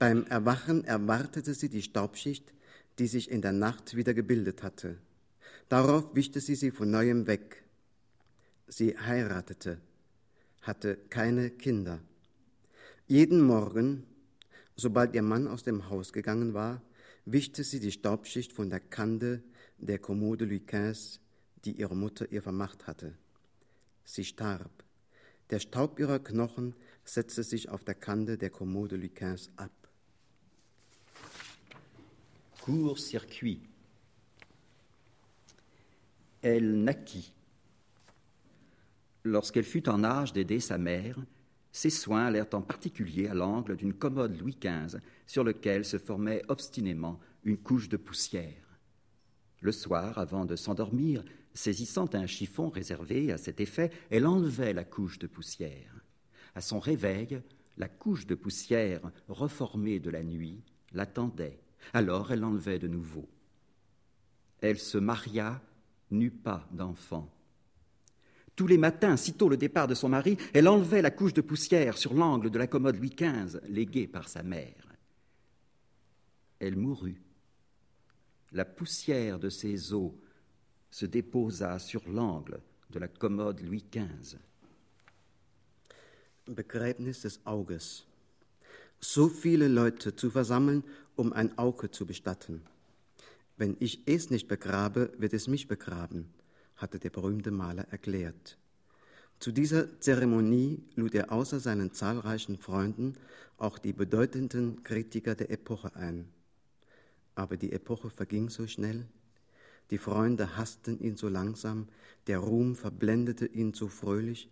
Beim 0.00 0.26
Erwachen 0.26 0.84
erwartete 0.84 1.54
sie 1.54 1.68
die 1.68 1.82
Staubschicht, 1.82 2.52
die 2.98 3.06
sich 3.06 3.30
in 3.30 3.42
der 3.42 3.52
Nacht 3.52 3.94
wieder 3.94 4.14
gebildet 4.14 4.64
hatte. 4.64 4.98
Darauf 5.68 6.16
wischte 6.16 6.40
sie 6.40 6.56
sie 6.56 6.72
von 6.72 6.90
neuem 6.90 7.28
weg. 7.28 7.62
Sie 8.66 8.98
heiratete, 8.98 9.78
hatte 10.62 10.96
keine 11.08 11.50
Kinder. 11.50 12.00
Jeden 13.06 13.40
Morgen, 13.40 14.06
sobald 14.76 15.14
ihr 15.14 15.22
Mann 15.22 15.48
aus 15.48 15.62
dem 15.62 15.88
Haus 15.88 16.12
gegangen 16.12 16.54
war, 16.54 16.82
wischte 17.24 17.64
sie 17.64 17.80
die 17.80 17.92
Staubschicht 17.92 18.52
von 18.52 18.70
der 18.70 18.80
Kante 18.80 19.42
der 19.78 19.98
Kommode 19.98 20.44
Louis 20.44 21.20
die 21.64 21.72
ihre 21.72 21.96
Mutter 21.96 22.30
ihr 22.30 22.42
vermacht 22.42 22.86
hatte. 22.86 23.16
Sie 24.04 24.24
starb. 24.24 24.84
Der 25.50 25.58
Staub 25.58 25.98
ihrer 25.98 26.18
Knochen 26.18 26.74
setzte 27.04 27.42
sich 27.42 27.68
auf 27.68 27.84
der 27.84 27.94
Kante 27.94 28.38
der 28.38 28.50
Kommode 28.50 28.96
Louis 28.96 29.50
ab. 29.56 29.72
Court-circuit. 32.60 33.60
Elle 36.42 36.76
naquit. 36.76 37.32
Lorsqu'elle 39.24 39.64
fut 39.64 39.88
en 39.88 40.02
âge 40.02 40.32
d'aider 40.32 40.60
sa 40.60 40.78
mère, 40.78 41.16
ses 41.72 41.90
soins 41.90 42.26
allèrent 42.26 42.52
en 42.52 42.62
particulier 42.62 43.28
à 43.28 43.34
l'angle 43.34 43.76
d'une 43.76 43.94
commode 43.94 44.38
Louis 44.38 44.56
XV 44.60 44.98
sur 45.26 45.44
lequel 45.44 45.84
se 45.84 45.98
formait 45.98 46.42
obstinément 46.48 47.20
une 47.44 47.58
couche 47.58 47.88
de 47.88 47.96
poussière. 47.96 48.78
Le 49.60 49.72
soir, 49.72 50.18
avant 50.18 50.46
de 50.46 50.56
s'endormir, 50.56 51.22
saisissant 51.52 52.08
un 52.14 52.26
chiffon 52.26 52.70
réservé 52.70 53.30
à 53.30 53.38
cet 53.38 53.60
effet, 53.60 53.90
elle 54.10 54.26
enlevait 54.26 54.72
la 54.72 54.84
couche 54.84 55.18
de 55.18 55.26
poussière. 55.26 56.04
À 56.54 56.60
son 56.60 56.80
réveil, 56.80 57.40
la 57.76 57.88
couche 57.88 58.26
de 58.26 58.34
poussière 58.34 59.00
reformée 59.28 60.00
de 60.00 60.10
la 60.10 60.22
nuit 60.22 60.62
l'attendait. 60.92 61.60
Alors 61.92 62.32
elle 62.32 62.40
l'enlevait 62.40 62.78
de 62.78 62.88
nouveau. 62.88 63.28
Elle 64.60 64.78
se 64.78 64.98
maria, 64.98 65.62
n'eut 66.10 66.30
pas 66.30 66.66
d'enfant. 66.72 67.30
Tous 68.60 68.66
les 68.66 68.76
matins, 68.76 69.16
sitôt 69.16 69.48
le 69.48 69.56
départ 69.56 69.88
de 69.88 69.94
son 69.94 70.10
mari, 70.10 70.36
elle 70.52 70.68
enlevait 70.68 71.00
la 71.00 71.10
couche 71.10 71.32
de 71.32 71.40
poussière 71.40 71.96
sur 71.96 72.12
l'angle 72.12 72.50
de 72.50 72.58
la 72.58 72.66
commode 72.66 72.96
Louis 72.96 73.08
XV, 73.08 73.58
léguée 73.66 74.06
par 74.06 74.28
sa 74.28 74.42
mère. 74.42 74.86
Elle 76.58 76.76
mourut. 76.76 77.22
La 78.52 78.66
poussière 78.66 79.38
de 79.38 79.48
ses 79.48 79.94
os 79.94 80.12
se 80.90 81.06
déposa 81.06 81.78
sur 81.78 82.06
l'angle 82.06 82.60
de 82.90 82.98
la 82.98 83.08
commode 83.08 83.62
Louis 83.62 83.86
XV. 83.90 84.36
Begräbnis 86.46 87.22
des 87.22 87.40
Auges. 87.46 88.04
So 89.00 89.30
viele 89.30 89.68
Leute 89.68 90.14
zu 90.14 90.28
versammeln, 90.28 90.82
um 91.16 91.32
ein 91.32 91.56
Auge 91.56 91.90
zu 91.90 92.04
bestatten. 92.04 92.60
Wenn 93.56 93.78
ich 93.80 94.02
es 94.04 94.28
nicht 94.28 94.48
begrabe, 94.48 95.12
wird 95.16 95.32
es 95.32 95.48
mich 95.48 95.66
begraben, 95.66 96.28
hatte 96.80 96.98
der 96.98 97.10
berühmte 97.10 97.50
Maler 97.50 97.86
erklärt. 97.90 98.58
Zu 99.38 99.52
dieser 99.52 100.00
Zeremonie 100.00 100.82
lud 100.96 101.14
er 101.14 101.32
außer 101.32 101.60
seinen 101.60 101.92
zahlreichen 101.92 102.58
Freunden 102.58 103.14
auch 103.56 103.78
die 103.78 103.92
bedeutenden 103.92 104.82
Kritiker 104.82 105.34
der 105.34 105.50
Epoche 105.50 105.94
ein. 105.96 106.28
Aber 107.34 107.56
die 107.56 107.72
Epoche 107.72 108.10
verging 108.10 108.50
so 108.50 108.66
schnell, 108.66 109.06
die 109.90 109.98
Freunde 109.98 110.56
hassten 110.56 111.00
ihn 111.00 111.16
so 111.16 111.28
langsam, 111.28 111.88
der 112.26 112.38
Ruhm 112.38 112.76
verblendete 112.76 113.46
ihn 113.46 113.74
so 113.74 113.88
fröhlich, 113.88 114.48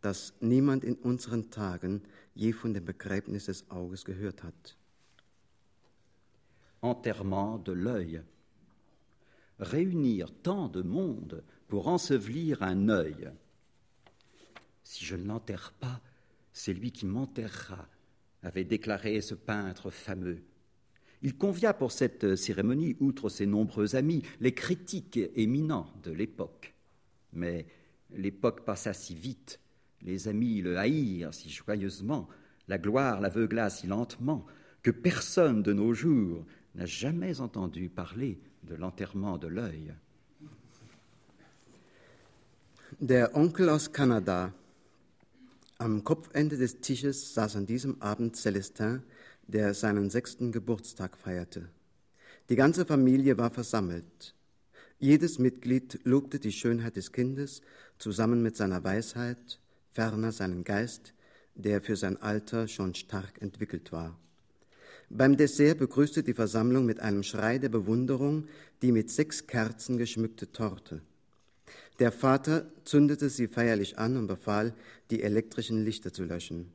dass 0.00 0.34
niemand 0.40 0.82
in 0.82 0.96
unseren 0.96 1.50
Tagen 1.50 2.02
je 2.34 2.52
von 2.52 2.74
dem 2.74 2.84
Begräbnis 2.84 3.46
des 3.46 3.70
Auges 3.70 4.04
gehört 4.04 4.42
hat. 4.42 4.76
Enterrement 6.80 7.64
de 7.64 7.74
l'œil. 7.74 8.22
Réunir 9.60 10.26
tant 10.42 10.68
de 10.68 10.82
monde 10.82 11.44
pour 11.72 11.88
ensevelir 11.88 12.62
un 12.62 12.90
œil. 12.90 13.30
Si 14.84 15.06
je 15.06 15.16
ne 15.16 15.24
l'enterre 15.24 15.72
pas, 15.80 16.02
c'est 16.52 16.74
lui 16.74 16.92
qui 16.92 17.06
m'enterrera, 17.06 17.88
avait 18.42 18.64
déclaré 18.64 19.22
ce 19.22 19.34
peintre 19.34 19.88
fameux. 19.88 20.42
Il 21.22 21.34
convia 21.38 21.72
pour 21.72 21.90
cette 21.90 22.36
cérémonie, 22.36 22.94
outre 23.00 23.30
ses 23.30 23.46
nombreux 23.46 23.96
amis, 23.96 24.22
les 24.40 24.52
critiques 24.52 25.18
éminents 25.34 25.90
de 26.02 26.10
l'époque. 26.10 26.74
Mais 27.32 27.64
l'époque 28.10 28.66
passa 28.66 28.92
si 28.92 29.14
vite, 29.14 29.58
les 30.02 30.28
amis 30.28 30.60
le 30.60 30.76
haïrent 30.76 31.32
si 31.32 31.48
joyeusement, 31.48 32.28
la 32.68 32.76
gloire 32.76 33.18
l'aveugla 33.18 33.70
si 33.70 33.86
lentement, 33.86 34.44
que 34.82 34.90
personne 34.90 35.62
de 35.62 35.72
nos 35.72 35.94
jours 35.94 36.44
n'a 36.74 36.84
jamais 36.84 37.40
entendu 37.40 37.88
parler 37.88 38.42
de 38.62 38.74
l'enterrement 38.74 39.38
de 39.38 39.46
l'œil. 39.46 39.94
Der 43.04 43.34
Onkel 43.34 43.68
aus 43.68 43.92
Kanada. 43.92 44.54
Am 45.78 46.04
Kopfende 46.04 46.56
des 46.56 46.82
Tisches 46.82 47.34
saß 47.34 47.56
an 47.56 47.66
diesem 47.66 48.00
Abend 48.00 48.36
Celestin, 48.36 49.02
der 49.48 49.74
seinen 49.74 50.08
sechsten 50.08 50.52
Geburtstag 50.52 51.16
feierte. 51.16 51.68
Die 52.48 52.54
ganze 52.54 52.86
Familie 52.86 53.36
war 53.38 53.50
versammelt. 53.50 54.36
Jedes 55.00 55.40
Mitglied 55.40 55.98
lobte 56.04 56.38
die 56.38 56.52
Schönheit 56.52 56.94
des 56.94 57.10
Kindes 57.10 57.62
zusammen 57.98 58.40
mit 58.40 58.56
seiner 58.56 58.84
Weisheit, 58.84 59.58
ferner 59.90 60.30
seinen 60.30 60.62
Geist, 60.62 61.12
der 61.56 61.80
für 61.80 61.96
sein 61.96 62.22
Alter 62.22 62.68
schon 62.68 62.94
stark 62.94 63.42
entwickelt 63.42 63.90
war. 63.90 64.16
Beim 65.10 65.36
Dessert 65.36 65.78
begrüßte 65.78 66.22
die 66.22 66.34
Versammlung 66.34 66.86
mit 66.86 67.00
einem 67.00 67.24
Schrei 67.24 67.58
der 67.58 67.68
Bewunderung 67.68 68.46
die 68.80 68.92
mit 68.92 69.10
sechs 69.10 69.48
Kerzen 69.48 69.98
geschmückte 69.98 70.52
Torte. 70.52 71.02
Der 71.98 72.12
Vater 72.12 72.66
zündete 72.84 73.28
sie 73.28 73.48
feierlich 73.48 73.98
an 73.98 74.16
und 74.16 74.26
befahl, 74.26 74.74
die 75.10 75.22
elektrischen 75.22 75.84
Lichter 75.84 76.12
zu 76.12 76.24
löschen. 76.24 76.72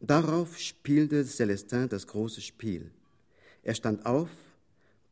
Darauf 0.00 0.58
spielte 0.58 1.24
Celestin 1.24 1.88
das 1.88 2.06
große 2.06 2.40
Spiel. 2.40 2.90
Er 3.62 3.74
stand 3.74 4.04
auf, 4.06 4.28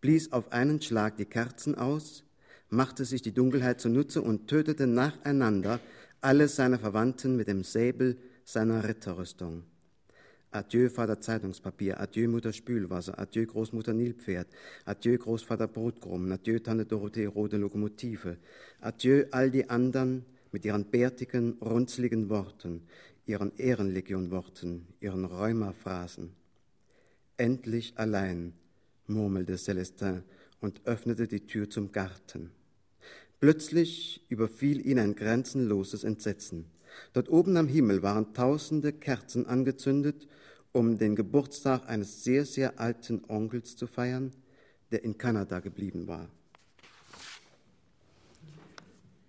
blies 0.00 0.32
auf 0.32 0.52
einen 0.52 0.82
Schlag 0.82 1.16
die 1.16 1.24
Kerzen 1.24 1.74
aus, 1.74 2.24
machte 2.68 3.04
sich 3.04 3.22
die 3.22 3.32
Dunkelheit 3.32 3.80
zunutze 3.80 4.22
und 4.22 4.48
tötete 4.48 4.86
nacheinander 4.86 5.80
alle 6.20 6.48
seine 6.48 6.78
Verwandten 6.78 7.36
mit 7.36 7.48
dem 7.48 7.64
Säbel 7.64 8.16
seiner 8.44 8.88
Ritterrüstung. 8.88 9.64
Adieu, 10.52 10.90
Vater 10.90 11.18
Zeitungspapier, 11.18 11.98
adieu, 11.98 12.28
Mutter 12.28 12.52
Spülwasser, 12.52 13.18
adieu, 13.18 13.46
Großmutter 13.46 13.94
Nilpferd, 13.94 14.46
adieu, 14.84 15.16
Großvater 15.16 15.66
Brotkrumm, 15.66 16.30
adieu, 16.30 16.58
Tante 16.58 16.84
Dorothee 16.84 17.24
Rote 17.24 17.56
Lokomotive, 17.56 18.36
adieu, 18.82 19.24
all 19.30 19.50
die 19.50 19.70
anderen 19.70 20.26
mit 20.52 20.66
ihren 20.66 20.84
bärtigen, 20.84 21.56
runzligen 21.62 22.28
Worten, 22.28 22.82
ihren 23.24 23.56
Ehrenlegionworten, 23.56 24.86
ihren 25.00 25.24
Rheumaphrasen. 25.24 26.32
Endlich 27.38 27.94
allein 27.96 28.52
murmelte 29.06 29.56
Celestin 29.56 30.22
und 30.60 30.82
öffnete 30.84 31.26
die 31.28 31.46
Tür 31.46 31.70
zum 31.70 31.92
Garten. 31.92 32.50
Plötzlich 33.40 34.24
überfiel 34.28 34.86
ihn 34.86 34.98
ein 34.98 35.14
grenzenloses 35.14 36.04
Entsetzen. 36.04 36.66
Dort 37.14 37.30
oben 37.30 37.56
am 37.56 37.68
Himmel 37.68 38.02
waren 38.02 38.34
tausende 38.34 38.92
Kerzen 38.92 39.46
angezündet, 39.46 40.28
um 40.72 40.96
den 40.96 41.14
Geburtstag 41.14 41.88
eines 41.88 42.24
sehr, 42.24 42.44
sehr 42.44 42.80
alten 42.80 43.22
Onkels 43.28 43.76
zu 43.76 43.86
feiern, 43.86 44.30
der 44.90 45.04
in 45.04 45.16
Kanada 45.16 45.60
geblieben 45.60 46.06
war. 46.06 46.28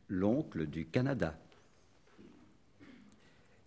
L'oncle 0.07 0.67
du 0.67 0.85
Canada. 0.85 1.38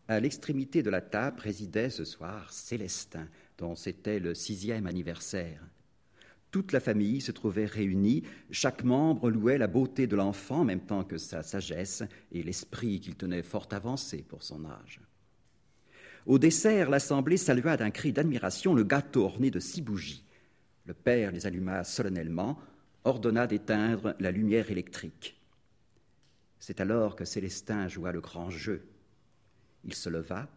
À 0.08 0.20
l'extrémité 0.20 0.82
de 0.82 0.90
la 0.90 1.00
table 1.00 1.40
résidait 1.40 1.90
ce 1.90 2.04
soir 2.04 2.52
Célestin, 2.52 3.28
dont 3.58 3.74
c'était 3.74 4.20
le 4.20 4.34
sixième 4.34 4.86
anniversaire. 4.86 5.60
Toute 6.52 6.72
la 6.72 6.80
famille 6.80 7.20
se 7.20 7.32
trouvait 7.32 7.66
réunie, 7.66 8.22
chaque 8.50 8.84
membre 8.84 9.30
louait 9.30 9.58
la 9.58 9.66
beauté 9.66 10.06
de 10.06 10.14
l'enfant 10.14 10.60
en 10.60 10.64
même 10.64 10.86
temps 10.86 11.04
que 11.04 11.18
sa 11.18 11.42
sagesse 11.42 12.04
et 12.30 12.42
l'esprit 12.42 13.00
qu'il 13.00 13.16
tenait 13.16 13.42
fort 13.42 13.68
avancé 13.72 14.22
pour 14.22 14.44
son 14.44 14.64
âge. 14.64 15.00
Au 16.26 16.40
dessert, 16.40 16.90
l'assemblée 16.90 17.36
salua 17.36 17.76
d'un 17.76 17.92
cri 17.92 18.12
d'admiration 18.12 18.74
le 18.74 18.82
gâteau 18.82 19.24
orné 19.24 19.52
de 19.52 19.60
six 19.60 19.80
bougies. 19.80 20.24
Le 20.84 20.92
père 20.92 21.30
les 21.30 21.46
alluma 21.46 21.84
solennellement, 21.84 22.58
ordonna 23.04 23.46
d'éteindre 23.46 24.16
la 24.18 24.32
lumière 24.32 24.72
électrique. 24.72 25.40
C'est 26.58 26.80
alors 26.80 27.14
que 27.14 27.24
Célestin 27.24 27.86
joua 27.86 28.10
le 28.10 28.20
grand 28.20 28.50
jeu. 28.50 28.88
Il 29.84 29.94
se 29.94 30.10
leva, 30.10 30.48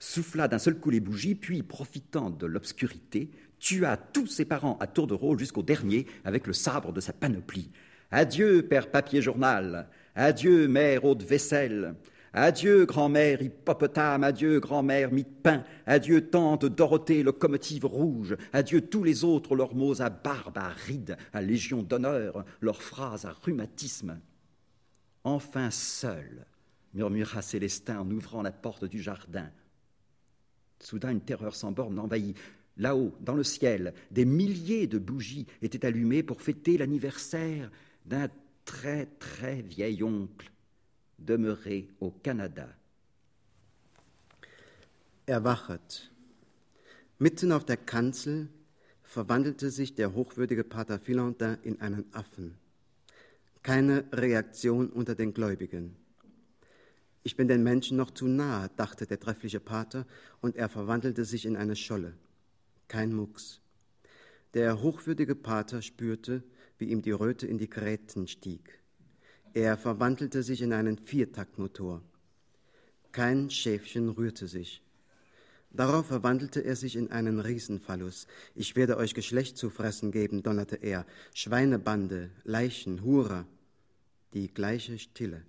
souffla 0.00 0.48
d'un 0.48 0.58
seul 0.58 0.80
coup 0.80 0.90
les 0.90 0.98
bougies, 0.98 1.36
puis, 1.36 1.62
profitant 1.62 2.30
de 2.30 2.46
l'obscurité, 2.46 3.30
tua 3.60 3.96
tous 3.96 4.26
ses 4.26 4.44
parents 4.44 4.78
à 4.80 4.88
tour 4.88 5.06
de 5.06 5.14
rôle 5.14 5.38
jusqu'au 5.38 5.62
dernier 5.62 6.06
avec 6.24 6.48
le 6.48 6.52
sabre 6.52 6.92
de 6.92 7.00
sa 7.00 7.12
panoplie. 7.12 7.70
Adieu, 8.10 8.66
père 8.66 8.90
papier 8.90 9.22
journal, 9.22 9.88
adieu, 10.16 10.66
mère 10.66 11.04
haute 11.04 11.22
vaisselle, 11.22 11.94
adieu, 12.34 12.84
grand-mère 12.84 13.40
hippopotame, 13.40 14.24
adieu, 14.24 14.60
grand-mère 14.60 15.12
mie 15.12 15.22
de 15.22 15.28
pain, 15.28 15.64
adieu, 15.86 16.28
tante 16.28 16.66
Dorothée 16.66 17.22
locomotive 17.22 17.86
rouge, 17.86 18.36
adieu 18.52 18.82
tous 18.82 19.04
les 19.04 19.24
autres 19.24 19.56
leurs 19.56 19.74
mots 19.74 20.02
à 20.02 20.10
barbe, 20.10 20.58
à 20.58 20.68
rides, 20.68 21.16
à 21.32 21.40
légion 21.40 21.82
d'honneur, 21.82 22.44
leurs 22.60 22.82
phrases 22.82 23.24
à 23.24 23.32
rhumatisme. 23.32 24.20
Enfin 25.22 25.70
seul, 25.70 26.44
murmura 26.92 27.40
Célestin 27.40 28.00
en 28.00 28.10
ouvrant 28.10 28.42
la 28.42 28.52
porte 28.52 28.84
du 28.84 29.00
jardin. 29.00 29.48
Soudain, 30.80 31.12
une 31.12 31.20
terreur 31.20 31.54
sans 31.54 31.72
borne 31.72 31.96
l'envahit. 31.96 32.36
Là-haut, 32.76 33.14
dans 33.20 33.34
le 33.34 33.44
ciel, 33.44 33.94
des 34.10 34.24
milliers 34.24 34.88
de 34.88 34.98
bougies 34.98 35.46
étaient 35.62 35.86
allumées 35.86 36.24
pour 36.24 36.42
fêter 36.42 36.76
l'anniversaire 36.76 37.70
d'un 38.04 38.28
très 38.64 39.06
très 39.06 39.62
vieil 39.62 40.02
oncle 40.02 40.50
demeuré 41.18 41.88
au 42.00 42.10
Canada. 42.22 42.68
Erwachet. 45.26 46.10
Mitten 47.18 47.52
auf 47.52 47.64
der 47.64 47.76
Kanzel 47.76 48.48
verwandelte 49.02 49.70
sich 49.70 49.94
der 49.94 50.14
hochwürdige 50.14 50.64
Pater 50.64 50.98
Philantin 50.98 51.56
in 51.62 51.80
einen 51.80 52.04
Affen. 52.12 52.58
Keine 53.62 54.04
Reaktion 54.12 54.90
unter 54.90 55.14
den 55.14 55.32
Gläubigen. 55.32 55.96
Ich 57.22 57.36
bin 57.36 57.48
den 57.48 57.62
Menschen 57.62 57.96
noch 57.96 58.10
zu 58.10 58.26
nahe, 58.26 58.68
dachte 58.76 59.06
der 59.06 59.18
treffliche 59.18 59.60
Pater, 59.60 60.06
und 60.42 60.56
er 60.56 60.68
verwandelte 60.68 61.24
sich 61.24 61.46
in 61.46 61.56
eine 61.56 61.74
Scholle. 61.74 62.12
Kein 62.88 63.14
Mucks. 63.14 63.60
Der 64.52 64.82
hochwürdige 64.82 65.34
Pater 65.34 65.80
spürte, 65.80 66.42
wie 66.76 66.90
ihm 66.90 67.00
die 67.00 67.12
Röte 67.12 67.46
in 67.46 67.56
die 67.56 67.70
Gräten 67.70 68.28
stieg. 68.28 68.78
Er 69.56 69.76
verwandelte 69.76 70.42
sich 70.42 70.62
in 70.62 70.72
einen 70.72 70.98
Viertaktmotor. 70.98 72.02
Kein 73.12 73.50
Schäfchen 73.50 74.08
rührte 74.08 74.48
sich. 74.48 74.82
Darauf 75.70 76.06
verwandelte 76.06 76.64
er 76.64 76.74
sich 76.74 76.96
in 76.96 77.12
einen 77.12 77.38
Riesenphallus. 77.38 78.26
Ich 78.56 78.74
werde 78.74 78.96
euch 78.96 79.14
Geschlecht 79.14 79.56
zu 79.56 79.70
fressen 79.70 80.10
geben, 80.10 80.42
donnerte 80.42 80.74
er. 80.74 81.06
Schweinebande, 81.34 82.30
Leichen, 82.42 83.04
Hurer. 83.04 83.46
Die 84.32 84.52
gleiche 84.52 84.98
Stille. 84.98 85.42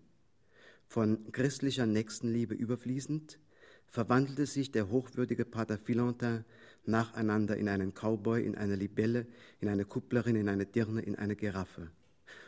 Von 0.88 1.32
christlicher 1.32 1.88
Nächstenliebe 1.88 2.54
überfließend, 2.54 3.40
verwandelte 3.88 4.46
sich 4.46 4.72
der 4.72 4.90
hochwürdige 4.90 5.46
Pater 5.46 5.80
Philantin 5.80 6.46
nacheinander 6.86 7.58
in 7.58 7.70
einen 7.70 7.96
Cowboy, 7.96 8.46
in 8.46 8.54
eine 8.54 8.76
Libelle, 8.76 9.26
in 9.62 9.68
eine 9.68 9.84
Kupplerin, 9.84 10.36
in 10.36 10.48
eine 10.48 10.68
Dirne, 10.68 11.02
in 11.02 11.16
eine 11.16 11.36
Giraffe. 11.36 11.90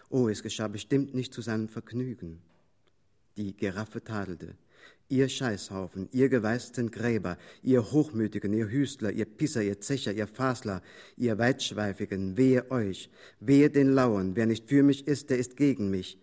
Oh, 0.09 0.29
es 0.29 0.41
geschah 0.41 0.67
bestimmt 0.67 1.13
nicht 1.13 1.33
zu 1.33 1.41
seinem 1.41 1.67
Vergnügen. 1.67 2.39
Die 3.35 3.55
Giraffe 3.55 4.03
tadelte. 4.03 4.55
Ihr 5.09 5.29
Scheißhaufen, 5.29 6.09
ihr 6.11 6.27
geweißten 6.27 6.91
Gräber, 6.91 7.37
ihr 7.63 7.91
Hochmütigen, 7.91 8.51
ihr 8.53 8.69
Hüstler, 8.69 9.11
ihr 9.11 9.25
Pisser, 9.25 9.63
ihr 9.63 9.79
Zecher, 9.79 10.11
ihr 10.11 10.27
Fasler, 10.27 10.81
ihr 11.15 11.37
Weitschweifigen, 11.37 12.35
wehe 12.35 12.69
euch, 12.71 13.09
wehe 13.39 13.69
den 13.69 13.93
Lauern, 13.93 14.35
wer 14.35 14.45
nicht 14.45 14.67
für 14.67 14.83
mich 14.83 15.07
ist, 15.07 15.29
der 15.29 15.37
ist 15.37 15.55
gegen 15.55 15.89
mich. 15.89 16.17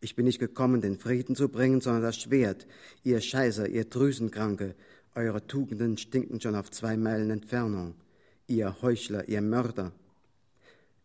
Ich 0.00 0.16
bin 0.16 0.24
nicht 0.24 0.38
gekommen, 0.38 0.80
den 0.80 0.98
Frieden 0.98 1.36
zu 1.36 1.50
bringen, 1.50 1.82
sondern 1.82 2.02
das 2.02 2.16
Schwert. 2.16 2.66
Ihr 3.04 3.20
Scheißer, 3.20 3.68
ihr 3.68 3.84
Drüsenkranke, 3.84 4.74
eure 5.14 5.46
Tugenden 5.46 5.98
stinken 5.98 6.40
schon 6.40 6.54
auf 6.54 6.70
zwei 6.70 6.96
Meilen 6.96 7.30
Entfernung. 7.30 7.94
Ihr 8.46 8.80
Heuchler, 8.80 9.28
ihr 9.28 9.42
Mörder. 9.42 9.92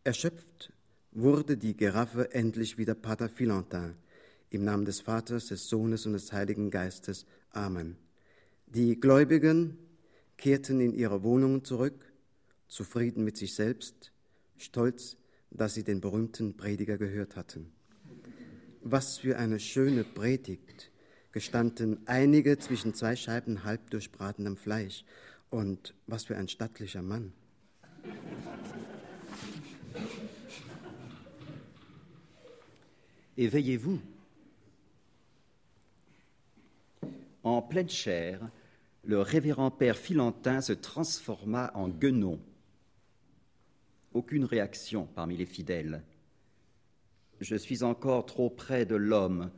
Erschöpft 0.05 0.71
wurde 1.15 1.55
die 1.55 1.75
Giraffe 1.75 2.33
endlich 2.33 2.77
wieder 2.77 2.93
Pater 2.93 3.29
Philantin. 3.29 3.95
Im 4.49 4.63
Namen 4.63 4.85
des 4.85 5.01
Vaters, 5.01 5.47
des 5.47 5.67
Sohnes 5.67 6.05
und 6.05 6.13
des 6.13 6.31
Heiligen 6.31 6.69
Geistes. 6.69 7.25
Amen. 7.51 7.95
Die 8.67 8.99
Gläubigen 8.99 9.77
kehrten 10.37 10.81
in 10.81 10.93
ihre 10.93 11.23
Wohnungen 11.23 11.63
zurück, 11.63 12.13
zufrieden 12.67 13.23
mit 13.23 13.37
sich 13.37 13.55
selbst, 13.55 14.11
stolz, 14.57 15.17
dass 15.51 15.73
sie 15.73 15.83
den 15.83 16.01
berühmten 16.01 16.57
Prediger 16.57 16.97
gehört 16.97 17.37
hatten. 17.37 17.71
Was 18.81 19.17
für 19.17 19.37
eine 19.37 19.59
schöne 19.59 20.03
Predigt, 20.03 20.91
gestanden 21.31 21.99
einige 22.05 22.59
zwischen 22.59 22.93
zwei 22.93 23.15
Scheiben 23.15 23.63
halb 23.63 23.89
durchbratenem 23.89 24.57
Fleisch. 24.57 25.05
Und 25.49 25.93
was 26.07 26.25
für 26.25 26.35
ein 26.35 26.49
stattlicher 26.49 27.01
Mann. 27.01 27.31
Éveillez-vous. 33.37 33.99
En 37.43 37.61
pleine 37.61 37.89
chair, 37.89 38.39
le 39.03 39.19
révérend 39.19 39.71
père 39.71 39.97
Philantin 39.97 40.61
se 40.61 40.73
transforma 40.73 41.71
en 41.75 41.89
guenon. 41.89 42.39
Aucune 44.13 44.45
réaction 44.45 45.07
parmi 45.13 45.35
les 45.35 45.45
fidèles. 45.45 46.01
Je 47.41 47.55
suis 47.55 47.83
encore 47.83 48.25
trop 48.25 48.49
près 48.49 48.85
de 48.85 48.95
l'homme, 48.95 49.51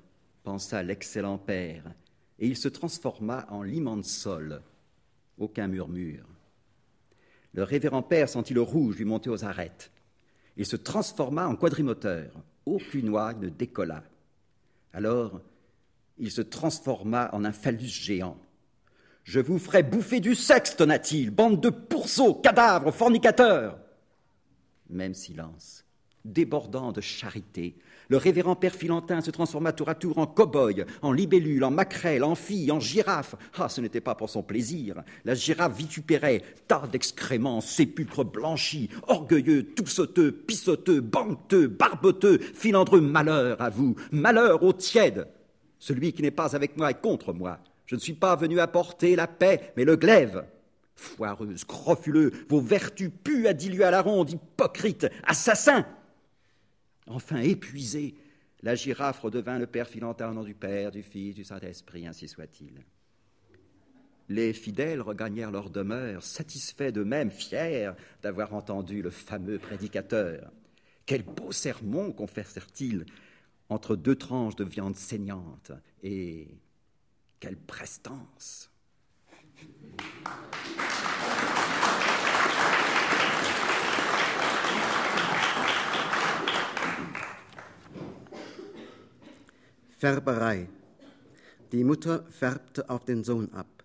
pensa 0.43 0.81
l'excellent 0.81 1.37
père, 1.37 1.93
et 2.39 2.47
il 2.47 2.57
se 2.57 2.67
transforma 2.67 3.45
en 3.49 3.61
l'immense 3.61 4.09
sol. 4.09 4.63
Aucun 5.37 5.67
murmure. 5.67 6.25
Le 7.53 7.63
révérend 7.63 8.01
père 8.01 8.27
sentit 8.27 8.55
le 8.55 8.61
rouge 8.61 8.97
lui 8.97 9.05
monter 9.05 9.29
aux 9.29 9.45
arêtes. 9.45 9.91
Il 10.57 10.65
se 10.65 10.75
transforma 10.75 11.47
en 11.47 11.55
quadrimoteur. 11.55 12.31
Aucune 12.67 13.10
oie 13.10 13.34
ne 13.34 13.47
décolla. 13.47 14.03
Alors, 14.91 15.39
il 16.17 16.30
se 16.30 16.41
transforma 16.41 17.30
en 17.32 17.45
un 17.45 17.53
phallus 17.53 17.88
géant. 17.88 18.38
Je 19.23 19.39
vous 19.39 19.58
ferai 19.58 19.84
bouffer 19.84 20.19
du 20.19 20.36
sexe, 20.36 20.75
tonna-t-il, 20.75 21.32
bande 21.32 21.62
de 21.62 21.69
pourceaux, 21.69 22.34
cadavres, 22.36 22.91
fornicateurs. 22.91 23.80
Même 24.89 25.13
silence 25.13 25.86
débordant 26.25 26.91
de 26.91 27.01
charité. 27.01 27.77
Le 28.09 28.17
révérend 28.17 28.55
père 28.55 28.73
Philantin 28.73 29.21
se 29.21 29.31
transforma 29.31 29.73
tour 29.73 29.89
à 29.89 29.95
tour 29.95 30.17
en 30.17 30.25
cow-boy, 30.25 30.85
en 31.01 31.11
libellule, 31.11 31.63
en 31.63 31.71
maquerelle, 31.71 32.23
en 32.23 32.35
fille, 32.35 32.71
en 32.71 32.79
girafe. 32.79 33.35
Ah, 33.57 33.67
ce 33.67 33.81
n'était 33.81 34.01
pas 34.01 34.15
pour 34.15 34.29
son 34.29 34.43
plaisir. 34.43 35.03
La 35.25 35.33
girafe 35.33 35.77
vitupérait, 35.77 36.41
tas 36.67 36.87
d'excréments, 36.89 37.59
sépulcre 37.59 38.23
blanchi, 38.23 38.89
orgueilleux, 39.07 39.63
tout 39.63 39.87
sauteux, 39.87 40.31
pissoteux, 40.31 41.01
banteux, 41.01 41.67
barboteux, 41.67 42.39
filandreux, 42.39 43.01
malheur 43.01 43.61
à 43.61 43.69
vous, 43.69 43.95
malheur 44.11 44.63
au 44.63 44.71
tiède. 44.71 45.27
Celui 45.79 46.13
qui 46.13 46.21
n'est 46.21 46.31
pas 46.31 46.55
avec 46.55 46.77
moi 46.77 46.91
est 46.91 47.01
contre 47.01 47.33
moi. 47.33 47.59
Je 47.85 47.95
ne 47.95 47.99
suis 47.99 48.13
pas 48.13 48.35
venu 48.35 48.59
apporter 48.59 49.15
la 49.15 49.27
paix, 49.27 49.73
mais 49.75 49.85
le 49.85 49.95
glaive. 49.95 50.45
Foireuse, 50.95 51.63
crofuleux, 51.63 52.31
vos 52.49 52.59
vertus 52.59 53.11
puent 53.23 53.47
à 53.47 53.53
diluer 53.53 53.83
à 53.83 53.91
la 53.91 54.01
ronde, 54.01 54.31
hypocrite, 54.31 55.07
assassin. 55.25 55.85
Enfin 57.07 57.39
épuisé, 57.39 58.15
la 58.61 58.75
girafe 58.75 59.21
redevint 59.21 59.59
le 59.59 59.67
Père 59.67 59.87
Philantin 59.87 60.35
au 60.35 60.43
du 60.43 60.53
Père, 60.53 60.91
du 60.91 61.03
Fils, 61.03 61.35
du 61.35 61.43
Saint-Esprit, 61.43 62.07
ainsi 62.07 62.27
soit-il. 62.27 62.83
Les 64.29 64.51
fidèles 64.51 65.01
regagnèrent 65.01 65.51
leur 65.51 65.69
demeure, 65.69 66.21
satisfaits 66.23 66.91
d'eux-mêmes, 66.91 67.31
fiers 67.31 67.91
d'avoir 68.21 68.53
entendu 68.53 69.01
le 69.01 69.09
fameux 69.09 69.57
prédicateur. 69.57 70.51
Quel 71.05 71.23
beau 71.23 71.53
sermon 71.53 72.11
confessèrent-ils 72.11 73.05
entre 73.69 73.95
deux 73.95 74.15
tranches 74.15 74.55
de 74.57 74.65
viande 74.65 74.95
saignante, 74.95 75.71
et 76.03 76.47
quelle 77.39 77.57
prestance 77.57 78.69
Färberei. 89.99 90.69
Die 91.71 91.83
Mutter 91.83 92.23
färbte 92.29 92.88
auf 92.91 93.03
den 93.03 93.23
Sohn 93.23 93.51
ab. 93.51 93.83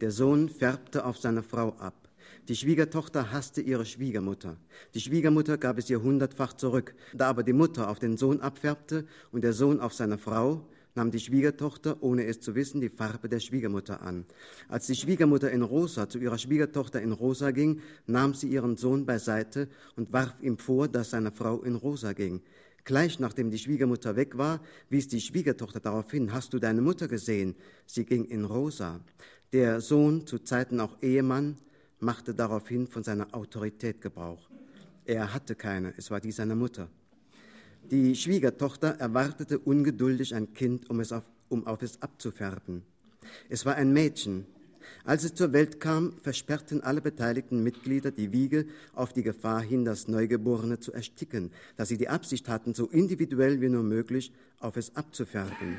Der 0.00 0.12
Sohn 0.12 0.48
färbte 0.48 1.04
auf 1.04 1.18
seine 1.18 1.42
Frau 1.42 1.70
ab. 1.80 2.08
Die 2.46 2.54
Schwiegertochter 2.54 3.32
hasste 3.32 3.60
ihre 3.60 3.84
Schwiegermutter. 3.84 4.56
Die 4.94 5.00
Schwiegermutter 5.00 5.58
gab 5.58 5.78
es 5.78 5.90
ihr 5.90 6.00
hundertfach 6.00 6.52
zurück. 6.52 6.94
Da 7.14 7.26
aber 7.26 7.42
die 7.42 7.52
Mutter 7.52 7.90
auf 7.90 7.98
den 7.98 8.16
Sohn 8.16 8.40
abfärbte 8.40 9.06
und 9.32 9.42
der 9.42 9.52
Sohn 9.52 9.80
auf 9.80 9.92
seine 9.92 10.18
Frau, 10.18 10.68
nahm 10.94 11.10
die 11.10 11.18
Schwiegertochter, 11.18 11.96
ohne 12.00 12.26
es 12.26 12.40
zu 12.40 12.54
wissen, 12.54 12.80
die 12.80 12.88
Farbe 12.88 13.28
der 13.28 13.40
Schwiegermutter 13.40 14.02
an. 14.02 14.26
Als 14.68 14.86
die 14.86 14.94
Schwiegermutter 14.94 15.50
in 15.50 15.62
rosa 15.62 16.08
zu 16.08 16.18
ihrer 16.18 16.38
Schwiegertochter 16.38 17.02
in 17.02 17.10
rosa 17.10 17.50
ging, 17.50 17.80
nahm 18.06 18.34
sie 18.34 18.48
ihren 18.48 18.76
Sohn 18.76 19.04
beiseite 19.04 19.68
und 19.96 20.12
warf 20.12 20.34
ihm 20.42 20.58
vor, 20.58 20.86
dass 20.86 21.10
seine 21.10 21.32
Frau 21.32 21.62
in 21.62 21.74
rosa 21.74 22.12
ging. 22.12 22.40
Gleich 22.84 23.20
nachdem 23.20 23.50
die 23.50 23.58
Schwiegermutter 23.58 24.16
weg 24.16 24.38
war, 24.38 24.60
wies 24.88 25.08
die 25.08 25.20
Schwiegertochter 25.20 25.80
darauf 25.80 26.10
hin, 26.10 26.32
hast 26.32 26.52
du 26.52 26.58
deine 26.58 26.80
Mutter 26.80 27.08
gesehen? 27.08 27.54
Sie 27.86 28.04
ging 28.04 28.24
in 28.24 28.44
rosa. 28.44 29.00
Der 29.52 29.80
Sohn, 29.80 30.26
zu 30.26 30.38
Zeiten 30.38 30.80
auch 30.80 30.96
Ehemann, 31.02 31.56
machte 31.98 32.34
daraufhin 32.34 32.86
von 32.86 33.02
seiner 33.02 33.34
Autorität 33.34 34.00
Gebrauch. 34.00 34.48
Er 35.04 35.34
hatte 35.34 35.54
keine, 35.54 35.92
es 35.96 36.10
war 36.10 36.20
die 36.20 36.32
seiner 36.32 36.54
Mutter. 36.54 36.88
Die 37.90 38.14
Schwiegertochter 38.14 38.96
erwartete 39.00 39.58
ungeduldig 39.58 40.34
ein 40.34 40.52
Kind, 40.52 40.88
um, 40.88 41.00
es 41.00 41.12
auf, 41.12 41.24
um 41.48 41.66
auf 41.66 41.82
es 41.82 42.00
abzufärben. 42.00 42.82
Es 43.48 43.66
war 43.66 43.74
ein 43.74 43.92
Mädchen. 43.92 44.46
Als 45.04 45.24
es 45.24 45.34
zur 45.34 45.52
Welt 45.52 45.80
kam, 45.80 46.14
versperrten 46.22 46.82
alle 46.82 47.00
beteiligten 47.00 47.62
Mitglieder 47.62 48.10
die 48.10 48.32
Wiege 48.32 48.66
auf 48.94 49.12
die 49.12 49.22
Gefahr 49.22 49.60
hin, 49.60 49.84
das 49.84 50.08
Neugeborene 50.08 50.80
zu 50.80 50.92
ersticken, 50.92 51.50
da 51.76 51.84
sie 51.84 51.98
die 51.98 52.08
Absicht 52.08 52.48
hatten, 52.48 52.74
so 52.74 52.86
individuell 52.86 53.60
wie 53.60 53.68
nur 53.68 53.82
möglich 53.82 54.32
auf 54.58 54.76
es 54.76 54.96
abzufärben. 54.96 55.78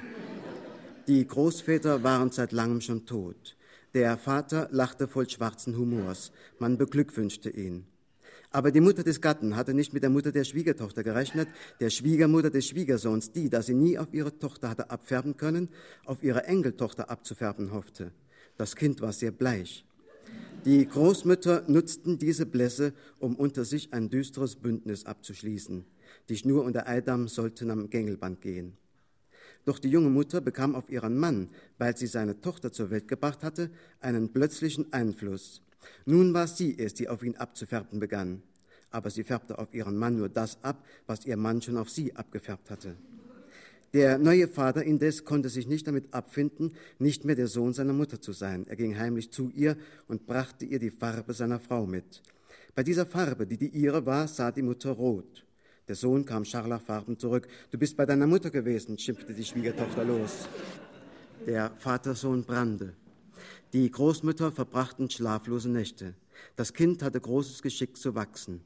Die 1.07 1.25
Großväter 1.25 2.03
waren 2.03 2.31
seit 2.31 2.51
langem 2.51 2.81
schon 2.81 3.05
tot. 3.05 3.57
Der 3.93 4.17
Vater 4.17 4.69
lachte 4.71 5.07
voll 5.07 5.29
schwarzen 5.29 5.77
Humors. 5.77 6.31
Man 6.59 6.77
beglückwünschte 6.77 7.49
ihn. 7.49 7.85
Aber 8.51 8.71
die 8.71 8.81
Mutter 8.81 9.03
des 9.03 9.21
Gatten 9.21 9.55
hatte 9.55 9.73
nicht 9.73 9.93
mit 9.93 10.03
der 10.03 10.09
Mutter 10.09 10.31
der 10.31 10.43
Schwiegertochter 10.43 11.03
gerechnet, 11.03 11.47
der 11.79 11.89
Schwiegermutter 11.89 12.49
des 12.49 12.67
Schwiegersohns, 12.67 13.31
die, 13.31 13.49
da 13.49 13.61
sie 13.61 13.73
nie 13.73 13.97
auf 13.97 14.13
ihre 14.13 14.37
Tochter 14.37 14.69
hatte 14.69 14.89
abfärben 14.89 15.37
können, 15.37 15.69
auf 16.05 16.21
ihre 16.21 16.43
Enkeltochter 16.43 17.09
abzufärben 17.09 17.71
hoffte. 17.71 18.11
Das 18.61 18.75
Kind 18.75 19.01
war 19.01 19.11
sehr 19.11 19.31
bleich. 19.31 19.83
Die 20.65 20.85
Großmütter 20.85 21.63
nutzten 21.65 22.19
diese 22.19 22.45
Blässe, 22.45 22.93
um 23.17 23.35
unter 23.35 23.65
sich 23.65 23.91
ein 23.91 24.11
düsteres 24.11 24.55
Bündnis 24.55 25.07
abzuschließen. 25.07 25.83
Die 26.29 26.37
Schnur 26.37 26.63
und 26.63 26.73
der 26.73 26.87
Eidam 26.87 27.27
sollten 27.27 27.71
am 27.71 27.89
Gängelband 27.89 28.39
gehen. 28.39 28.77
Doch 29.65 29.79
die 29.79 29.89
junge 29.89 30.11
Mutter 30.11 30.41
bekam 30.41 30.75
auf 30.75 30.91
ihren 30.91 31.17
Mann, 31.17 31.49
weil 31.79 31.97
sie 31.97 32.05
seine 32.05 32.39
Tochter 32.39 32.71
zur 32.71 32.91
Welt 32.91 33.07
gebracht 33.07 33.41
hatte, 33.41 33.71
einen 33.99 34.31
plötzlichen 34.31 34.93
Einfluss. 34.93 35.63
Nun 36.05 36.31
war 36.35 36.45
sie 36.45 36.77
es, 36.77 36.93
die 36.93 37.09
auf 37.09 37.23
ihn 37.23 37.37
abzufärben 37.37 37.99
begann. 37.99 38.43
Aber 38.91 39.09
sie 39.09 39.23
färbte 39.23 39.57
auf 39.57 39.73
ihren 39.73 39.97
Mann 39.97 40.17
nur 40.17 40.29
das 40.29 40.63
ab, 40.63 40.85
was 41.07 41.25
ihr 41.25 41.35
Mann 41.35 41.63
schon 41.63 41.77
auf 41.77 41.89
sie 41.89 42.15
abgefärbt 42.15 42.69
hatte. 42.69 42.95
Der 43.93 44.17
neue 44.17 44.47
Vater 44.47 44.83
indes 44.83 45.25
konnte 45.25 45.49
sich 45.49 45.67
nicht 45.67 45.85
damit 45.85 46.13
abfinden, 46.13 46.71
nicht 46.97 47.25
mehr 47.25 47.35
der 47.35 47.47
Sohn 47.47 47.73
seiner 47.73 47.91
Mutter 47.91 48.21
zu 48.21 48.31
sein. 48.31 48.65
Er 48.67 48.77
ging 48.77 48.97
heimlich 48.97 49.31
zu 49.31 49.49
ihr 49.49 49.75
und 50.07 50.25
brachte 50.25 50.63
ihr 50.65 50.79
die 50.79 50.91
Farbe 50.91 51.33
seiner 51.33 51.59
Frau 51.59 51.85
mit. 51.85 52.21
Bei 52.73 52.83
dieser 52.83 53.05
Farbe, 53.05 53.45
die 53.45 53.57
die 53.57 53.67
ihre 53.67 54.05
war, 54.05 54.29
sah 54.29 54.51
die 54.51 54.61
Mutter 54.61 54.91
rot. 54.91 55.45
Der 55.89 55.95
Sohn 55.95 56.23
kam 56.23 56.45
scharlachfarben 56.45 57.19
zurück. 57.19 57.49
Du 57.69 57.77
bist 57.77 57.97
bei 57.97 58.05
deiner 58.05 58.27
Mutter 58.27 58.49
gewesen, 58.49 58.97
schimpfte 58.97 59.33
die 59.33 59.43
Schwiegertochter 59.43 60.05
los. 60.05 60.47
Der 61.45 61.71
Vatersohn 61.77 62.43
brannte. 62.43 62.93
Die 63.73 63.91
Großmütter 63.91 64.53
verbrachten 64.53 65.09
schlaflose 65.09 65.69
Nächte. 65.69 66.13
Das 66.55 66.71
Kind 66.71 67.03
hatte 67.03 67.19
großes 67.19 67.61
Geschick 67.61 67.97
zu 67.97 68.15
wachsen, 68.15 68.61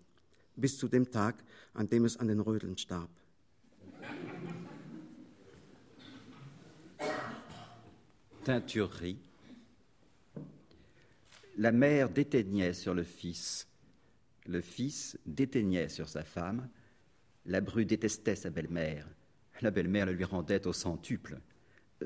bis 0.55 0.77
zu 0.77 0.87
dem 0.87 1.09
Tag, 1.09 1.43
an 1.73 1.89
dem 1.89 2.05
es 2.05 2.17
an 2.17 2.27
den 2.27 2.41
Rödeln 2.41 2.77
starb. 2.77 3.09
La 11.57 11.71
mère 11.71 12.09
déteignait 12.09 12.73
sur 12.73 12.93
le 12.93 13.03
fils, 13.03 13.67
le 14.47 14.61
fils 14.61 15.17
déteignait 15.25 15.89
sur 15.89 16.07
sa 16.07 16.23
femme, 16.23 16.67
La 17.47 17.61
bru 17.61 17.85
détestait 17.85 18.35
sa 18.35 18.49
belle-mère. 18.49 19.07
La 19.61 19.71
belle-mère 19.71 20.05
le 20.07 20.13
lui 20.13 20.23
rendait 20.23 20.67
au 20.67 20.73
centuple. 20.73 21.39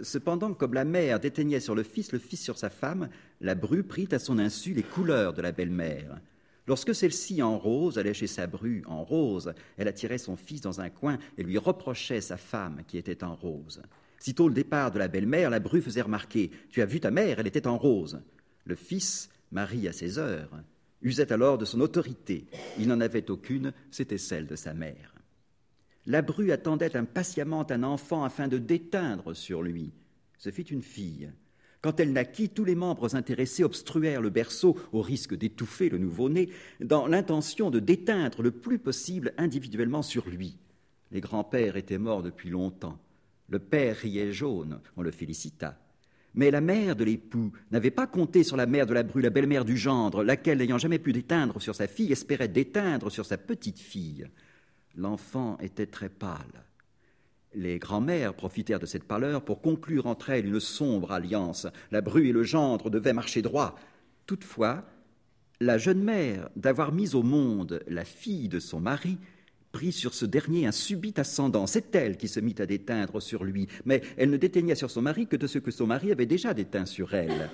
Cependant, 0.02 0.54
comme 0.54 0.74
la 0.74 0.86
mère 0.86 1.20
déteignait 1.20 1.60
sur 1.60 1.76
le 1.76 1.84
fils, 1.84 2.12
le 2.12 2.20
fils 2.20 2.42
sur 2.42 2.58
sa 2.58 2.70
femme, 2.70 3.10
la 3.42 3.56
bru 3.56 3.84
prit 3.84 4.08
à 4.12 4.20
son 4.20 4.38
insu 4.38 4.74
les 4.74 4.84
couleurs 4.84 5.34
de 5.34 5.42
la 5.42 5.52
belle-mère. 5.52 6.22
Lorsque 6.68 6.94
celle-ci, 6.94 7.42
en 7.42 7.58
rose, 7.58 7.98
allait 7.98 8.14
chez 8.14 8.28
sa 8.28 8.48
bru 8.48 8.84
en 8.86 9.04
rose, 9.04 9.54
elle 9.78 9.88
attirait 9.88 10.20
son 10.20 10.36
fils 10.36 10.62
dans 10.62 10.80
un 10.80 10.90
coin 10.90 11.18
et 11.38 11.44
lui 11.44 11.58
reprochait 11.58 12.22
sa 12.22 12.38
femme 12.38 12.84
qui 12.88 12.98
était 12.98 13.24
en 13.24 13.36
rose. 13.36 13.82
Sitôt 14.20 14.48
le 14.48 14.54
départ 14.54 14.92
de 14.92 15.00
la 15.00 15.08
belle-mère, 15.08 15.50
la 15.50 15.60
bru 15.60 15.82
faisait 15.82 16.02
remarquer 16.02 16.52
Tu 16.70 16.82
as 16.82 16.86
vu 16.86 17.00
ta 17.00 17.12
mère, 17.12 17.40
elle 17.40 17.48
était 17.48 17.68
en 17.68 17.78
rose. 17.78 18.22
Le 18.66 18.76
fils, 18.76 19.30
mari 19.52 19.88
à 19.88 19.94
ses 19.94 20.20
heures, 20.20 20.52
usait 21.02 21.32
alors 21.32 21.58
de 21.58 21.66
son 21.66 21.80
autorité. 21.80 22.46
Il 22.78 22.88
n'en 22.90 23.00
avait 23.00 23.32
aucune, 23.32 23.74
c'était 23.92 24.18
celle 24.18 24.46
de 24.46 24.56
sa 24.56 24.74
mère. 24.74 25.16
La 26.06 26.22
bru 26.22 26.52
attendait 26.52 26.98
impatiemment 26.98 27.70
un 27.72 27.84
enfant 27.84 28.24
afin 28.24 28.48
de 28.48 28.58
déteindre 28.58 29.34
sur 29.34 29.62
lui. 29.62 29.94
Ce 30.38 30.50
fit 30.50 30.64
une 30.64 30.84
fille. 30.84 31.32
Quand 31.82 32.00
elle 32.00 32.12
naquit, 32.12 32.50
tous 32.50 32.66
les 32.66 32.76
membres 32.76 33.16
intéressés 33.16 33.64
obstruèrent 33.64 34.22
le 34.22 34.30
berceau 34.30 34.78
au 34.92 35.02
risque 35.02 35.36
d'étouffer 35.36 35.88
le 35.88 35.98
nouveau-né, 35.98 36.50
dans 36.82 37.08
l'intention 37.08 37.70
de 37.70 37.80
déteindre 37.80 38.42
le 38.42 38.52
plus 38.52 38.80
possible 38.80 39.34
individuellement 39.38 40.02
sur 40.02 40.28
lui. 40.28 40.58
Les 41.12 41.22
grands-pères 41.22 41.78
étaient 41.78 41.98
morts 41.98 42.22
depuis 42.22 42.50
longtemps. 42.50 43.00
Le 43.50 43.60
père 43.60 43.96
riait 43.98 44.32
jaune, 44.32 44.80
on 44.96 45.02
le 45.02 45.12
félicita. 45.12 45.78
Mais 46.36 46.52
la 46.52 46.62
mère 46.62 46.96
de 46.96 47.04
l'époux 47.04 47.52
n'avait 47.72 47.92
pas 47.92 48.06
compté 48.06 48.44
sur 48.44 48.56
la 48.56 48.68
mère 48.68 48.86
de 48.86 48.94
la 48.94 49.04
bru, 49.04 49.22
la 49.22 49.32
belle-mère 49.32 49.66
du 49.66 49.78
gendre, 49.78 50.24
laquelle, 50.24 50.60
n'ayant 50.60 50.78
jamais 50.78 51.00
pu 51.00 51.12
déteindre 51.12 51.62
sur 51.62 51.76
sa 51.76 51.88
fille, 51.88 52.12
espérait 52.12 52.48
déteindre 52.48 53.12
sur 53.12 53.26
sa 53.26 53.38
petite 53.38 53.80
fille. 53.80 54.28
L'enfant 54.96 55.58
était 55.60 55.88
très 55.88 56.10
pâle. 56.10 56.66
Les 57.56 57.80
grands-mères 57.80 58.36
profitèrent 58.36 58.80
de 58.80 58.86
cette 58.86 59.06
pâleur 59.06 59.44
pour 59.44 59.62
conclure 59.62 60.06
entre 60.06 60.30
elles 60.30 60.46
une 60.46 60.60
sombre 60.60 61.12
alliance. 61.12 61.66
La 61.92 62.02
bru 62.02 62.28
et 62.28 62.32
le 62.32 62.44
gendre 62.44 62.92
devaient 62.92 63.14
marcher 63.14 63.42
droit. 63.42 63.76
Toutefois, 64.28 64.86
la 65.60 65.80
jeune 65.80 66.04
mère, 66.04 66.50
d'avoir 66.56 66.92
mis 66.92 67.16
au 67.16 67.24
monde 67.24 67.84
la 67.88 68.06
fille 68.06 68.50
de 68.50 68.60
son 68.60 68.80
mari, 68.80 69.18
prit 69.72 69.92
sur 69.92 70.14
ce 70.14 70.26
dernier 70.26 70.66
un 70.68 70.72
subit 70.72 71.14
ascendant. 71.18 71.68
C'est 71.68 71.96
elle 71.96 72.18
qui 72.18 72.28
se 72.28 72.40
mit 72.40 72.56
à 72.60 72.66
déteindre 72.66 73.22
sur 73.22 73.44
lui, 73.44 73.68
mais 73.86 74.02
elle 74.18 74.30
ne 74.30 74.38
déteignait 74.38 74.76
sur 74.76 74.92
son 74.92 75.02
mari 75.02 75.28
que 75.28 75.36
de 75.36 75.48
ce 75.48 75.60
que 75.60 75.72
son 75.72 75.88
mari 75.88 76.12
avait 76.12 76.26
déjà 76.26 76.54
déteint 76.54 76.86
sur 76.86 77.14
elle. 77.14 77.50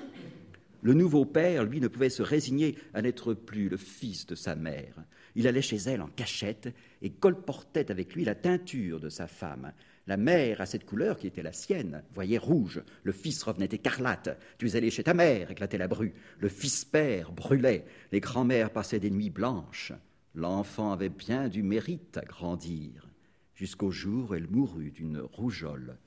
Le 0.82 0.93
nouveau 0.93 1.25
père, 1.25 1.63
lui, 1.63 1.82
ne 1.82 1.88
pouvait 1.88 2.12
se 2.12 2.21
résigner 2.21 2.75
à 2.93 3.01
n'être 3.01 3.34
plus 3.34 3.69
le 3.69 3.78
fils 3.78 4.28
de 4.28 4.36
sa 4.36 4.56
mère. 4.56 5.04
Il 5.36 5.47
allait 5.47 5.63
chez 5.63 5.78
elle 5.78 6.01
en 6.01 6.08
cachette 6.08 6.69
et 7.01 7.10
colportait 7.10 7.89
avec 7.89 8.13
lui 8.13 8.23
la 8.23 8.36
teinture 8.36 8.99
de 8.99 9.10
sa 9.10 9.25
femme. 9.25 9.71
La 10.06 10.17
mère, 10.17 10.62
à 10.62 10.67
cette 10.67 10.86
couleur 10.86 11.17
qui 11.17 11.25
était 11.25 11.41
la 11.41 11.54
sienne, 11.54 12.04
voyait 12.13 12.38
rouge. 12.38 12.84
Le 13.04 13.12
fils 13.12 13.41
revenait 13.41 13.65
écarlate. 13.65 14.38
Tu 14.60 14.67
es 14.67 14.75
allé 14.75 14.91
chez 14.91 15.04
ta 15.04 15.15
mère, 15.15 15.49
éclatait 15.49 15.80
la 15.80 15.88
bru. 15.88 16.13
Le 16.38 16.49
fils 16.49 16.86
père 16.86 17.32
brûlait. 17.32 17.86
Les 18.12 18.19
grands-mères 18.19 18.69
passaient 18.69 18.99
des 18.99 19.10
nuits 19.10 19.32
blanches. 19.32 19.91
L'enfant 20.36 20.91
avait 20.91 21.08
bien 21.08 21.48
du 21.48 21.63
mérite 21.63 22.17
à 22.17 22.26
grandir, 22.26 23.08
jusqu'au 23.54 23.89
jour 23.89 24.32
où 24.32 24.34
elle 24.34 24.50
mourut 24.50 24.91
d'une 24.91 25.19
rougeole. 25.19 25.98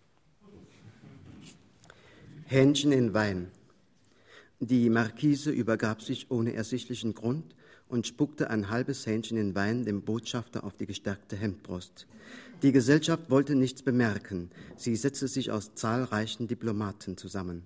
Hähnchen 2.45 2.93
in 2.93 3.15
Wein. 3.15 3.47
Die 4.61 4.91
Marquise 4.91 5.51
übergab 5.51 6.03
sich 6.03 6.31
ohne 6.31 6.53
ersichtlichen 6.53 7.15
Grund 7.15 7.55
und 7.89 8.07
spuckte 8.07 8.51
ein 8.51 8.69
halbes 8.69 9.07
Hähnchen 9.07 9.39
in 9.39 9.55
Wein 9.55 9.87
dem 9.87 10.03
Botschafter 10.03 10.63
auf 10.63 10.77
die 10.77 10.87
gestärkte 10.87 11.37
Hemdbrust. 11.37 12.07
Die 12.63 12.73
Gesellschaft 12.73 13.31
wollte 13.31 13.55
nichts 13.55 13.83
bemerken. 13.83 14.51
Sie 14.77 14.95
setzte 14.95 15.27
sich 15.27 15.51
aus 15.51 15.75
zahlreichen 15.75 16.49
Diplomaten 16.49 17.17
zusammen. 17.17 17.63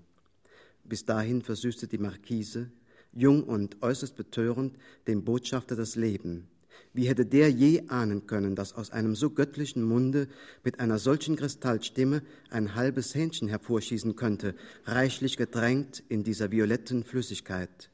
Bis 0.84 1.04
dahin 1.04 1.42
versüßte 1.42 1.88
die 1.88 1.98
Marquise, 1.98 2.70
jung 3.12 3.42
und 3.42 3.82
äußerst 3.82 4.14
betörend, 4.16 4.76
dem 5.08 5.24
Botschafter 5.24 5.74
das 5.74 5.96
Leben. 5.96 6.48
Wie 6.94 7.08
hätte 7.08 7.24
der 7.24 7.50
je 7.50 7.84
ahnen 7.88 8.26
können, 8.26 8.54
dass 8.54 8.74
aus 8.74 8.90
einem 8.90 9.14
so 9.14 9.30
göttlichen 9.30 9.82
Munde 9.82 10.28
mit 10.62 10.78
einer 10.78 10.98
solchen 10.98 11.36
Kristallstimme 11.36 12.22
ein 12.50 12.74
halbes 12.74 13.14
Hähnchen 13.14 13.48
hervorschießen 13.48 14.14
könnte, 14.14 14.54
reichlich 14.84 15.36
gedrängt 15.36 16.02
in 16.08 16.22
dieser 16.22 16.50
violetten 16.50 17.04
Flüssigkeit? 17.04 17.90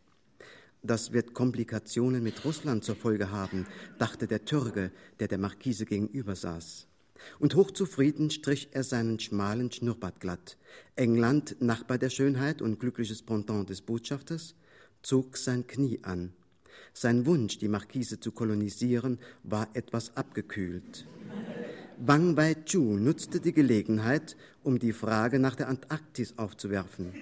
Das 0.83 1.13
wird 1.13 1.35
Komplikationen 1.35 2.23
mit 2.23 2.45
Russland 2.45 2.85
zur 2.85 2.97
Folge 2.97 3.31
haben, 3.31 3.67
dachte 3.99 4.27
der 4.27 4.45
Türke, 4.45 4.91
der 5.21 5.29
der 5.29 5.39
Markise 5.39 5.85
gegenüber 5.85 6.37
saß. 6.37 6.87
Und 7.41 7.57
hochzufrieden 7.57 8.31
strich 8.31 8.69
er 8.73 8.85
seinen 8.85 9.19
schmalen 9.19 9.71
Schnurrbart 9.73 10.21
glatt. 10.21 10.57
England, 10.95 11.57
Nachbar 11.61 11.99
der 11.99 12.11
Schönheit 12.11 12.63
und 12.63 12.79
glückliches 12.79 13.23
Pendant 13.23 13.69
des 13.69 13.81
Botschafters, 13.81 14.55
zog 15.03 15.37
sein 15.37 15.67
Knie 15.67 15.99
an. 16.03 16.33
Sein 16.93 17.27
Wunsch, 17.27 17.59
die 17.59 17.69
Markise 17.69 18.21
zu 18.21 18.33
kolonisieren, 18.33 19.19
war 19.43 19.69
etwas 19.75 20.17
abgekühlt. 20.17 21.07
Wang 21.99 22.37
Wei-chu 22.37 22.97
nutzte 22.97 23.41
die 23.41 23.53
Gelegenheit, 23.53 24.37
um 24.63 24.79
die 24.79 24.93
Frage 24.93 25.39
nach 25.39 25.57
der 25.57 25.69
Antarktis 25.69 26.35
aufzuwerfen. 26.37 27.13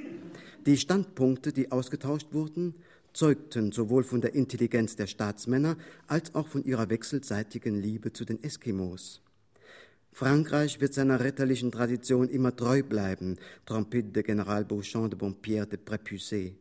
Die 0.66 0.76
Standpunkte, 0.76 1.52
die 1.52 1.72
ausgetauscht 1.72 2.28
wurden, 2.32 2.74
zeugten 3.12 3.72
sowohl 3.72 4.04
von 4.04 4.20
der 4.20 4.34
Intelligenz 4.34 4.94
der 4.94 5.06
Staatsmänner 5.06 5.76
als 6.06 6.34
auch 6.34 6.48
von 6.48 6.64
ihrer 6.64 6.90
wechselseitigen 6.90 7.80
Liebe 7.80 8.12
zu 8.12 8.26
den 8.26 8.42
Eskimos. 8.42 9.22
Frankreich 10.12 10.80
wird 10.80 10.94
seiner 10.94 11.20
ritterlichen 11.20 11.72
Tradition 11.72 12.28
immer 12.28 12.54
treu 12.54 12.82
bleiben, 12.82 13.36
trompete 13.64 14.10
der 14.10 14.22
General 14.22 14.64
Beauchamp 14.64 15.10
de 15.10 15.18
Bompierre 15.18 15.66
de 15.66 15.78
Prépucé. 15.78 16.54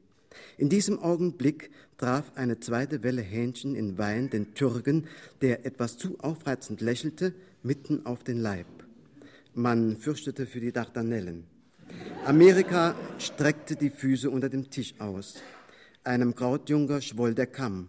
In 0.58 0.70
diesem 0.70 1.00
Augenblick 1.00 1.72
traf 1.98 2.32
eine 2.36 2.60
zweite 2.60 3.04
Welle 3.04 3.22
Hähnchen 3.22 3.76
in 3.76 3.98
Wein 3.98 4.30
den 4.30 4.54
Türken, 4.54 5.08
der 5.42 5.66
etwas 5.66 5.98
zu 5.98 6.20
aufreizend 6.20 6.82
lächelte, 6.82 7.34
mitten 7.64 8.06
auf 8.06 8.24
den 8.24 8.40
Leib. 8.40 8.68
Man 9.54 9.98
fürchtete 9.98 10.46
für 10.46 10.60
die 10.60 10.72
Dardanellen. 10.72 11.46
Amerika 12.26 12.96
streckte 13.20 13.76
die 13.76 13.90
Füße 13.90 14.30
unter 14.30 14.50
dem 14.50 14.70
Tisch 14.70 14.96
aus. 15.00 15.36
Einem 16.04 16.36
Krautjunker 16.36 17.02
schwoll 17.02 17.34
der 17.34 17.48
Kamm. 17.48 17.88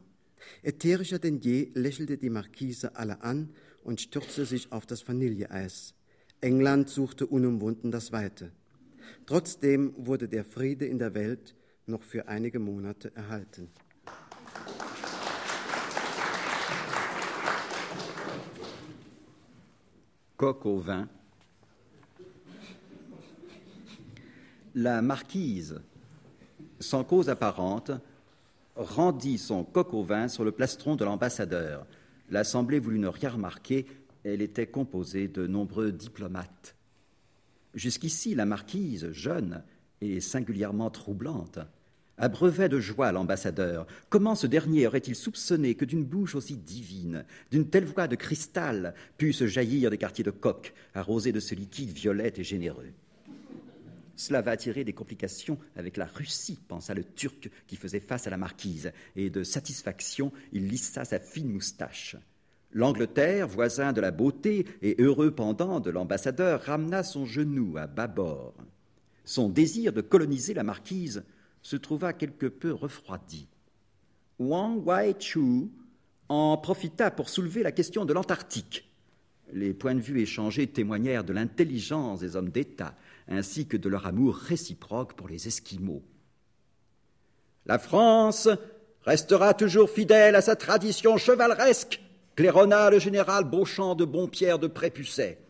Ätherischer 0.62 1.18
denn 1.18 1.40
je 1.40 1.70
lächelte 1.74 2.16
die 2.16 2.30
Markise 2.30 2.96
alle 2.96 3.22
an 3.22 3.50
und 3.82 4.00
stürzte 4.00 4.46
sich 4.46 4.72
auf 4.72 4.86
das 4.86 5.06
Vanilleeis. 5.06 5.94
England 6.40 6.88
suchte 6.88 7.26
unumwunden 7.26 7.90
das 7.90 8.12
Weite. 8.12 8.52
Trotzdem 9.26 9.94
wurde 9.96 10.28
der 10.28 10.44
Friede 10.44 10.86
in 10.86 10.98
der 10.98 11.14
Welt 11.14 11.54
noch 11.86 12.02
für 12.02 12.26
einige 12.26 12.58
Monate 12.58 13.12
erhalten. 13.14 13.68
Coq 20.36 20.66
au 20.66 20.78
vin. 20.78 21.08
La 24.74 25.00
marquise, 25.00 25.80
sans 26.80 27.04
cause 27.04 27.30
apparente, 27.30 27.92
rendit 28.74 29.38
son 29.38 29.64
coq 29.64 29.94
au 29.94 30.02
vin 30.02 30.28
sur 30.28 30.44
le 30.44 30.52
plastron 30.52 30.96
de 30.96 31.04
l'ambassadeur. 31.04 31.86
L'Assemblée 32.28 32.78
voulut 32.80 32.98
ne 32.98 33.08
rien 33.08 33.30
remarquer, 33.30 33.86
elle 34.24 34.42
était 34.42 34.66
composée 34.66 35.28
de 35.28 35.46
nombreux 35.46 35.92
diplomates. 35.92 36.74
Jusqu'ici, 37.72 38.34
la 38.34 38.44
marquise, 38.44 39.10
jeune 39.12 39.62
et 40.00 40.20
singulièrement 40.20 40.90
troublante, 40.90 41.60
abreuvait 42.18 42.68
de 42.68 42.80
joie 42.80 43.12
l'ambassadeur. 43.12 43.86
Comment 44.08 44.34
ce 44.34 44.46
dernier 44.46 44.86
aurait-il 44.86 45.14
soupçonné 45.14 45.74
que 45.74 45.84
d'une 45.84 46.04
bouche 46.04 46.34
aussi 46.34 46.56
divine, 46.56 47.24
d'une 47.50 47.68
telle 47.68 47.84
voix 47.84 48.08
de 48.08 48.16
cristal, 48.16 48.94
puissent 49.18 49.46
jaillir 49.46 49.90
des 49.90 49.98
quartiers 49.98 50.24
de 50.24 50.30
coq, 50.30 50.72
arrosés 50.94 51.32
de 51.32 51.40
ce 51.40 51.54
liquide 51.54 51.90
violet 51.90 52.32
et 52.36 52.44
généreux? 52.44 52.92
Cela 54.16 54.40
va 54.40 54.52
attirer 54.52 54.82
des 54.82 54.94
complications 54.94 55.58
avec 55.76 55.98
la 55.98 56.06
Russie, 56.06 56.58
pensa 56.68 56.94
le 56.94 57.04
Turc 57.04 57.50
qui 57.66 57.76
faisait 57.76 58.00
face 58.00 58.26
à 58.26 58.30
la 58.30 58.38
marquise, 58.38 58.92
et 59.14 59.28
de 59.28 59.42
satisfaction, 59.42 60.32
il 60.52 60.68
lissa 60.68 61.04
sa 61.04 61.20
fine 61.20 61.52
moustache. 61.52 62.16
L'Angleterre, 62.72 63.46
voisin 63.46 63.92
de 63.92 64.00
la 64.00 64.10
beauté 64.10 64.66
et 64.82 64.96
heureux 64.98 65.30
pendant 65.30 65.80
de 65.80 65.90
l'ambassadeur, 65.90 66.62
ramena 66.62 67.02
son 67.02 67.26
genou 67.26 67.76
à 67.76 67.86
bâbord. 67.86 68.54
Son 69.24 69.48
désir 69.48 69.92
de 69.92 70.00
coloniser 70.00 70.54
la 70.54 70.62
marquise 70.62 71.24
se 71.66 71.74
trouva 71.74 72.12
quelque 72.12 72.46
peu 72.46 72.72
refroidi. 72.72 73.48
Wang 74.38 74.86
Wai-chu 74.86 75.68
en 76.28 76.56
profita 76.58 77.10
pour 77.10 77.28
soulever 77.28 77.64
la 77.64 77.72
question 77.72 78.04
de 78.04 78.12
l'Antarctique. 78.12 78.88
Les 79.52 79.74
points 79.74 79.96
de 79.96 80.00
vue 80.00 80.20
échangés 80.20 80.68
témoignèrent 80.68 81.24
de 81.24 81.32
l'intelligence 81.32 82.20
des 82.20 82.36
hommes 82.36 82.50
d'État 82.50 82.94
ainsi 83.26 83.66
que 83.66 83.76
de 83.76 83.88
leur 83.88 84.06
amour 84.06 84.36
réciproque 84.36 85.14
pour 85.14 85.26
les 85.26 85.48
Esquimaux. 85.48 86.04
La 87.64 87.80
France 87.80 88.48
restera 89.02 89.52
toujours 89.52 89.90
fidèle 89.90 90.36
à 90.36 90.42
sa 90.42 90.54
tradition 90.54 91.16
chevaleresque, 91.16 92.00
claironna 92.36 92.90
le 92.90 93.00
général 93.00 93.42
Beauchamp 93.42 93.96
de 93.96 94.04
Bompierre 94.04 94.60
de 94.60 94.68
Prépucet. 94.68 95.40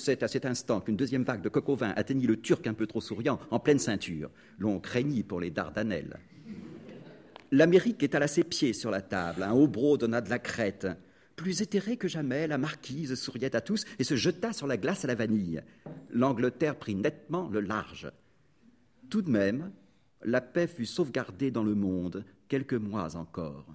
C'est 0.00 0.22
à 0.22 0.28
cet 0.28 0.46
instant 0.46 0.80
qu'une 0.80 0.96
deuxième 0.96 1.24
vague 1.24 1.42
de 1.42 1.50
coq 1.50 1.68
atteignit 1.82 2.26
le 2.26 2.40
Turc 2.40 2.66
un 2.66 2.72
peu 2.72 2.86
trop 2.86 3.02
souriant 3.02 3.38
en 3.50 3.60
pleine 3.60 3.78
ceinture. 3.78 4.30
L'on 4.58 4.80
craignit 4.80 5.26
pour 5.26 5.40
les 5.40 5.50
Dardanelles. 5.50 6.18
L'Amérique 7.50 8.02
étala 8.02 8.26
ses 8.26 8.44
pieds 8.44 8.72
sur 8.72 8.90
la 8.90 9.02
table. 9.02 9.42
Un 9.42 9.52
haut 9.52 9.96
donna 9.98 10.22
de 10.22 10.30
la 10.30 10.38
crête. 10.38 10.86
Plus 11.36 11.60
éthérée 11.60 11.98
que 11.98 12.08
jamais, 12.08 12.46
la 12.46 12.56
marquise 12.56 13.14
souriait 13.14 13.54
à 13.54 13.60
tous 13.60 13.84
et 13.98 14.04
se 14.04 14.16
jeta 14.16 14.54
sur 14.54 14.66
la 14.66 14.78
glace 14.78 15.04
à 15.04 15.08
la 15.08 15.14
vanille. 15.14 15.62
L'Angleterre 16.10 16.76
prit 16.76 16.94
nettement 16.94 17.48
le 17.50 17.60
large. 17.60 18.10
Tout 19.10 19.22
de 19.22 19.30
même, 19.30 19.70
la 20.22 20.40
paix 20.40 20.66
fut 20.66 20.86
sauvegardée 20.86 21.50
dans 21.50 21.64
le 21.64 21.74
monde 21.74 22.24
quelques 22.48 22.74
mois 22.74 23.16
encore. 23.16 23.66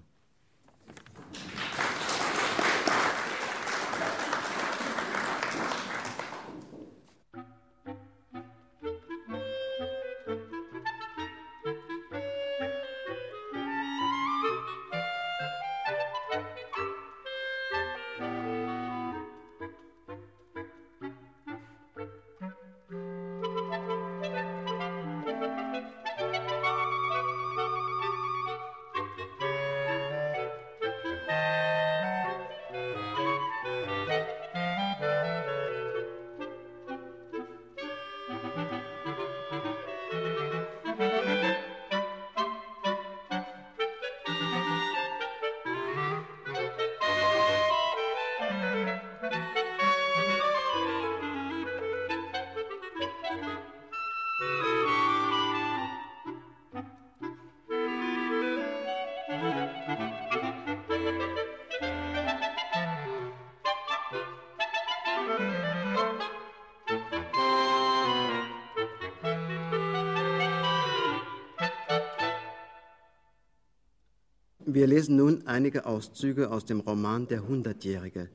Wir 74.75 74.87
lesen 74.87 75.15
nun 75.15 75.47
einige 75.47 75.85
Auszüge 75.85 76.51
aus 76.51 76.65
dem 76.65 76.81
Roman 76.81 77.29
Der 77.29 77.47
Hundertjährige. 77.47 78.27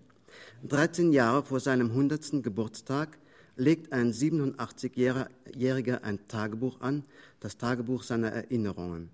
13 0.66 1.12
Jahre 1.12 1.44
vor 1.44 1.60
seinem 1.60 1.90
100. 1.90 2.42
Geburtstag 2.42 3.18
legt 3.56 3.92
ein 3.92 4.14
87-Jähriger 4.14 6.00
ein 6.00 6.26
Tagebuch 6.28 6.80
an, 6.80 7.04
das 7.40 7.58
Tagebuch 7.58 8.04
seiner 8.04 8.28
Erinnerungen. 8.28 9.10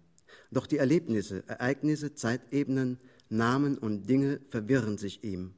Doch 0.52 0.68
die 0.68 0.76
Erlebnisse, 0.76 1.42
Ereignisse, 1.48 2.14
Zeitebenen, 2.14 3.00
Namen 3.28 3.76
und 3.76 4.08
Dinge 4.08 4.38
verwirren 4.50 4.96
sich 4.96 5.24
ihm. 5.24 5.52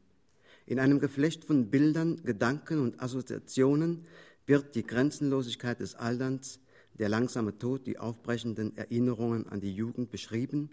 In 0.65 0.81
einem 0.81 1.01
Geflecht 1.01 1.45
von 1.45 1.69
Bildern, 1.69 2.23
Gedanken 2.25 2.79
und 2.79 3.03
Assoziationen 3.03 4.07
wird 4.47 4.75
die 4.75 4.87
Grenzenlosigkeit 4.87 5.81
des 5.81 5.97
Alterns, 5.97 6.61
der 6.99 7.11
langsame 7.11 7.59
Tod 7.59 7.87
die 7.87 7.99
aufbrechenden 7.99 8.75
Erinnerungen 8.79 9.47
an 9.51 9.61
die 9.61 9.75
Jugend 9.75 10.11
beschrieben, 10.11 10.71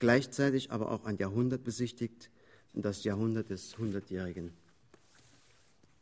gleichzeitig 0.00 0.72
aber 0.72 0.90
auch 0.90 1.04
ein 1.04 1.16
Jahrhundert 1.18 1.62
besichtigt, 1.62 2.30
das 2.74 3.04
Jahrhundert 3.04 3.50
des 3.50 3.78
Hundertjährigen. 3.78 4.52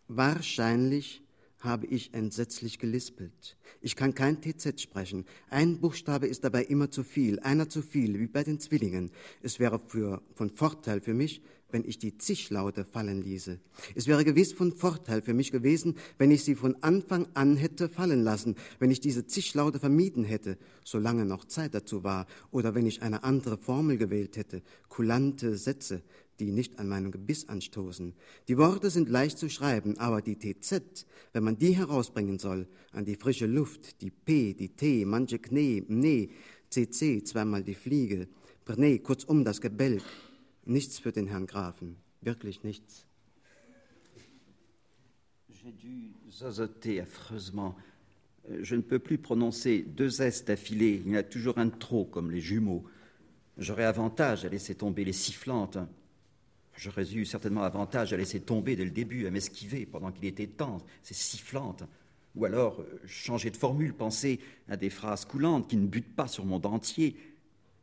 Wahrscheinlich 0.08 1.22
habe 1.60 1.86
ich 1.86 2.14
entsetzlich 2.14 2.78
gelispelt. 2.78 3.56
Ich 3.80 3.96
kann 3.96 4.14
kein 4.14 4.40
TZ 4.40 4.80
sprechen. 4.80 5.26
Ein 5.50 5.80
Buchstabe 5.80 6.26
ist 6.26 6.44
dabei 6.44 6.62
immer 6.64 6.90
zu 6.90 7.02
viel, 7.02 7.40
einer 7.40 7.68
zu 7.68 7.82
viel, 7.82 8.18
wie 8.18 8.28
bei 8.28 8.44
den 8.44 8.60
Zwillingen. 8.60 9.10
Es 9.42 9.58
wäre 9.58 9.80
für, 9.80 10.22
von 10.34 10.50
Vorteil 10.50 11.00
für 11.00 11.14
mich, 11.14 11.42
wenn 11.70 11.84
ich 11.84 11.98
die 11.98 12.16
Zischlaute 12.16 12.84
fallen 12.84 13.22
ließe. 13.22 13.58
Es 13.94 14.06
wäre 14.06 14.24
gewiss 14.24 14.52
von 14.52 14.72
Vorteil 14.72 15.22
für 15.22 15.34
mich 15.34 15.52
gewesen, 15.52 15.96
wenn 16.16 16.30
ich 16.30 16.44
sie 16.44 16.54
von 16.54 16.76
Anfang 16.82 17.26
an 17.34 17.56
hätte 17.56 17.88
fallen 17.88 18.22
lassen, 18.22 18.56
wenn 18.78 18.90
ich 18.90 19.00
diese 19.00 19.26
Zischlaute 19.26 19.78
vermieden 19.78 20.24
hätte, 20.24 20.58
solange 20.84 21.24
noch 21.24 21.44
Zeit 21.44 21.74
dazu 21.74 22.04
war, 22.04 22.26
oder 22.50 22.74
wenn 22.74 22.86
ich 22.86 23.02
eine 23.02 23.24
andere 23.24 23.58
Formel 23.58 23.98
gewählt 23.98 24.36
hätte, 24.36 24.62
kulante 24.88 25.56
Sätze, 25.56 26.02
die 26.40 26.52
nicht 26.52 26.78
an 26.78 26.88
meinem 26.88 27.10
Gebiss 27.10 27.48
anstoßen. 27.48 28.14
Die 28.46 28.58
Worte 28.58 28.90
sind 28.90 29.08
leicht 29.08 29.38
zu 29.38 29.48
schreiben, 29.48 29.98
aber 29.98 30.22
die 30.22 30.38
TZ, 30.38 31.06
wenn 31.32 31.44
man 31.44 31.58
die 31.58 31.76
herausbringen 31.76 32.38
soll, 32.38 32.68
an 32.92 33.04
die 33.04 33.16
frische 33.16 33.46
Luft, 33.46 34.00
die 34.00 34.10
P, 34.10 34.54
die 34.54 34.68
T, 34.68 35.04
manche 35.04 35.38
Knie, 35.38 35.82
Mne, 35.88 36.28
CC, 36.70 37.22
zweimal 37.24 37.64
die 37.64 37.74
Fliege, 37.74 38.28
Brne, 38.64 38.98
kurzum 38.98 39.44
das 39.44 39.60
Gebälk, 39.60 40.02
nichts 40.68 40.98
für 40.98 41.12
den 41.12 41.26
Herrn 41.26 41.46
Grafen, 41.46 41.96
wirklich 42.20 42.62
nichts. 42.62 43.06
J'ai 45.50 45.72
dû 45.72 46.12
zozoter 46.30 47.00
affreusement. 47.00 47.74
Euh, 48.50 48.60
je 48.62 48.76
ne 48.76 48.82
peux 48.82 48.98
plus 48.98 49.18
prononcer 49.18 49.82
deux 49.82 50.22
S 50.22 50.44
d'affilée. 50.44 51.02
Il 51.04 51.12
y 51.12 51.16
en 51.16 51.18
a 51.18 51.22
toujours 51.22 51.58
un 51.58 51.68
trop, 51.68 52.04
comme 52.04 52.30
les 52.30 52.40
jumeaux. 52.40 52.84
J'aurais 53.56 53.84
avantage 53.84 54.44
à 54.44 54.48
laisser 54.48 54.76
tomber 54.76 55.04
les 55.04 55.12
sifflantes. 55.12 55.78
J'aurais 56.76 57.12
eu 57.12 57.24
certainement 57.24 57.64
avantage 57.64 58.12
à 58.12 58.16
laisser 58.16 58.40
tomber 58.40 58.76
dès 58.76 58.84
le 58.84 58.92
début, 58.92 59.26
à 59.26 59.32
m'esquiver 59.32 59.84
pendant 59.84 60.12
qu'il 60.12 60.26
était 60.26 60.46
temps, 60.46 60.78
ces 61.02 61.14
sifflantes. 61.14 61.82
Ou 62.36 62.44
alors 62.44 62.80
euh, 62.80 63.00
changer 63.06 63.50
de 63.50 63.56
formule, 63.56 63.94
penser 63.94 64.38
à 64.68 64.76
des 64.76 64.90
phrases 64.90 65.24
coulantes 65.24 65.68
qui 65.68 65.76
ne 65.76 65.88
butent 65.88 66.14
pas 66.14 66.28
sur 66.28 66.44
mon 66.44 66.60
dentier. 66.60 67.16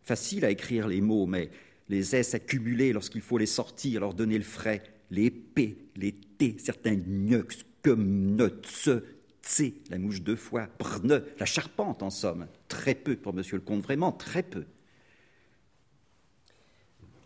Facile 0.04 0.46
à 0.46 0.50
écrire 0.50 0.88
les 0.88 1.02
mots, 1.02 1.26
mais 1.26 1.50
les 1.90 2.16
S 2.16 2.34
accumulés 2.34 2.94
lorsqu'il 2.94 3.22
faut 3.22 3.38
les 3.38 3.46
sortir, 3.46 4.02
leur 4.02 4.14
donner 4.14 4.38
le 4.38 4.44
frais, 4.44 4.84
les 5.12 5.30
P, 5.30 5.78
les 5.96 6.14
T, 6.14 6.58
certains 6.60 6.96
gneux, 6.96 7.48
comme 7.84 8.38
ce, 8.64 9.04
C, 9.42 9.76
la 9.92 10.00
mouche 10.00 10.22
deux 10.22 10.36
fois, 10.36 10.68
brne, 10.80 11.24
la 11.40 11.46
charpente 11.46 12.02
en 12.02 12.10
somme. 12.10 12.48
Très 12.68 12.96
peu 12.96 13.16
pour 13.16 13.34
monsieur 13.34 13.58
le 13.58 13.62
comte, 13.62 13.84
vraiment 13.84 14.12
très 14.12 14.42
peu. 14.42 14.66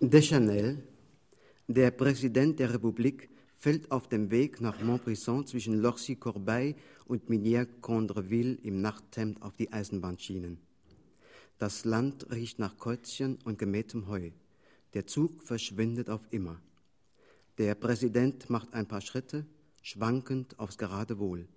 Deschanel, 0.01 0.77
der 1.69 1.91
Präsident 1.91 2.59
der 2.59 2.73
Republik, 2.73 3.29
fällt 3.57 3.91
auf 3.91 4.07
dem 4.07 4.31
Weg 4.31 4.61
nach 4.61 4.81
Montbrison 4.81 5.45
zwischen 5.45 5.75
Lorcy-Corbeil 5.81 6.75
und 7.05 7.29
Minière-Condreville 7.29 8.57
im 8.63 8.81
Nachthemd 8.81 9.41
auf 9.41 9.55
die 9.55 9.71
Eisenbahnschienen. 9.71 10.57
Das 11.57 11.83
Land 11.83 12.31
riecht 12.31 12.59
nach 12.59 12.77
Käuzchen 12.77 13.37
und 13.43 13.57
gemähtem 13.57 14.07
Heu. 14.07 14.31
Der 14.93 15.05
Zug 15.05 15.43
verschwindet 15.43 16.09
auf 16.09 16.21
immer. 16.31 16.59
Der 17.57 17.75
Präsident 17.75 18.49
macht 18.49 18.73
ein 18.73 18.87
paar 18.87 19.01
Schritte, 19.01 19.45
schwankend 19.81 20.57
aufs 20.59 20.77
Geradewohl. 20.77 21.47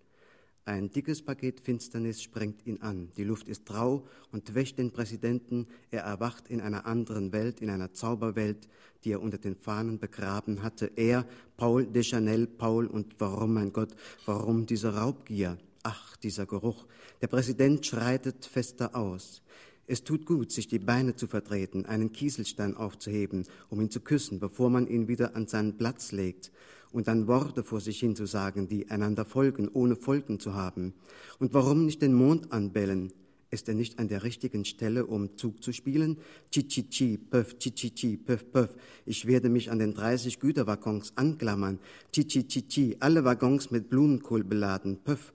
Ein 0.64 0.90
dickes 0.90 1.23
Paket 1.23 1.61
Finsternis 1.61 2.23
sprengt 2.23 2.66
ihn 2.66 2.81
an. 2.83 3.11
Die 3.16 3.25
Luft 3.25 3.49
ist 3.49 3.68
rau 3.73 4.07
und 4.31 4.55
wäscht 4.55 4.79
den 4.79 4.92
Präsidenten. 4.92 5.66
Er 5.90 6.03
erwacht 6.03 6.49
in 6.49 6.61
einer 6.61 6.87
anderen 6.87 7.33
Welt, 7.33 7.61
in 7.61 7.71
einer 7.71 7.92
Zauberwelt, 7.92 8.68
die 9.03 9.12
er 9.12 9.23
unter 9.23 9.38
den 9.38 9.57
Fahnen 9.57 9.99
begraben 9.99 10.62
hatte. 10.62 10.92
Er, 10.95 11.27
Paul 11.57 11.87
de 11.87 12.05
Chanel, 12.05 12.47
Paul, 12.47 12.87
und 12.87 13.16
warum, 13.18 13.55
mein 13.55 13.73
Gott, 13.73 13.95
warum 14.25 14.66
diese 14.66 14.95
Raubgier? 14.95 15.59
Ach, 15.83 16.16
dieser 16.18 16.47
Geruch. 16.47 16.87
Der 17.21 17.27
Präsident 17.27 17.85
schreitet 17.85 18.45
fester 18.45 18.95
aus. 18.95 19.42
Es 19.87 20.05
tut 20.05 20.27
gut, 20.27 20.53
sich 20.53 20.68
die 20.68 20.79
Beine 20.79 21.16
zu 21.16 21.27
vertreten, 21.27 21.87
einen 21.87 22.12
Kieselstein 22.12 22.77
aufzuheben, 22.77 23.45
um 23.68 23.81
ihn 23.81 23.90
zu 23.90 24.01
küssen, 24.01 24.38
bevor 24.38 24.71
man 24.71 24.87
ihn 24.87 25.09
wieder 25.09 25.35
an 25.35 25.49
seinen 25.49 25.77
Platz 25.77 26.12
legt 26.12 26.53
und 26.92 27.09
dann 27.09 27.27
Worte 27.27 27.64
vor 27.64 27.81
sich 27.81 27.99
hin 27.99 28.14
zu 28.14 28.27
sagen, 28.27 28.68
die 28.68 28.90
einander 28.90 29.25
folgen, 29.25 29.68
ohne 29.68 29.97
Folgen 29.97 30.38
zu 30.38 30.55
haben. 30.55 30.95
Und 31.38 31.55
warum 31.55 31.85
nicht 31.85 32.03
den 32.03 32.14
Mond 32.14 32.53
anbellen? 32.53 33.12
Ist 33.51 33.68
er 33.68 33.75
nicht 33.75 33.99
an 33.99 34.09
der 34.09 34.23
richtigen 34.23 34.64
Stelle, 34.64 35.05
um 35.05 35.37
Zug 35.37 35.62
zu 35.62 35.73
spielen? 35.73 36.16
Chi-chi-chi, 36.53 37.18
pöff, 37.18 37.59
chi-chi-chi, 37.59 38.16
pöff, 38.16 38.51
pöff. 38.51 38.71
Ich 39.05 39.27
werde 39.27 39.51
mich 39.51 39.71
an 39.71 39.79
den 39.79 39.92
30 39.92 40.40
Güterwaggons 40.40 41.16
anklammern. 41.16 41.79
Chi-chi-chi-chi, 42.14 42.97
alle 43.01 43.25
Waggons 43.25 43.71
mit 43.71 43.90
Blumenkohl 43.90 44.42
beladen, 44.42 44.97
pöff. 45.05 45.35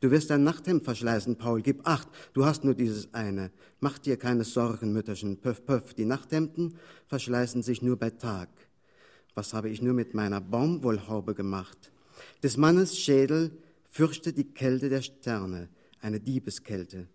Du 0.00 0.10
wirst 0.10 0.30
dein 0.30 0.44
Nachthemd 0.44 0.84
verschleißen, 0.84 1.36
Paul, 1.36 1.62
gib 1.62 1.86
acht, 1.86 2.08
du 2.32 2.44
hast 2.44 2.64
nur 2.64 2.74
dieses 2.74 3.12
eine. 3.14 3.50
Mach 3.80 3.98
dir 3.98 4.16
keine 4.16 4.44
Sorgen, 4.44 4.92
Mütterchen, 4.92 5.38
pöff, 5.38 5.64
pöff. 5.64 5.94
Die 5.94 6.04
Nachthemden 6.04 6.74
verschleißen 7.06 7.62
sich 7.62 7.82
nur 7.82 7.96
bei 7.96 8.10
Tag. 8.10 8.48
Was 9.34 9.54
habe 9.54 9.68
ich 9.68 9.82
nur 9.82 9.94
mit 9.94 10.14
meiner 10.14 10.40
Baumwollhaube 10.40 11.34
gemacht? 11.34 11.92
Des 12.42 12.56
Mannes 12.56 12.98
Schädel 12.98 13.52
fürchtet 13.90 14.36
die 14.36 14.52
Kälte 14.52 14.88
der 14.88 15.02
Sterne, 15.02 15.68
eine 16.00 16.20
Diebeskälte. 16.20 17.06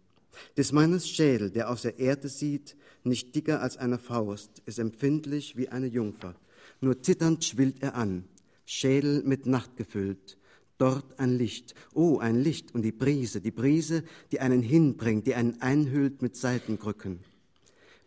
Des 0.57 0.71
Mannes 0.71 1.07
Schädel, 1.07 1.51
der 1.51 1.69
aus 1.69 1.83
der 1.83 1.99
Erde 1.99 2.27
sieht, 2.29 2.75
nicht 3.03 3.35
dicker 3.35 3.61
als 3.61 3.77
eine 3.77 3.99
Faust, 3.99 4.61
ist 4.65 4.79
empfindlich 4.79 5.57
wie 5.57 5.69
eine 5.69 5.87
Jungfer. 5.87 6.35
Nur 6.81 7.01
zitternd 7.01 7.43
schwillt 7.43 7.81
er 7.83 7.95
an, 7.95 8.25
Schädel 8.65 9.23
mit 9.23 9.45
Nacht 9.45 9.75
gefüllt. 9.77 10.37
Dort 10.77 11.19
ein 11.19 11.37
Licht, 11.37 11.75
oh, 11.93 12.17
ein 12.17 12.35
Licht 12.35 12.73
und 12.73 12.81
die 12.81 12.91
Brise, 12.91 13.41
die 13.41 13.51
Brise, 13.51 14.03
die 14.31 14.39
einen 14.39 14.61
hinbringt, 14.61 15.27
die 15.27 15.35
einen 15.35 15.61
einhüllt 15.61 16.21
mit 16.21 16.35
Seitenkrücken. 16.35 17.19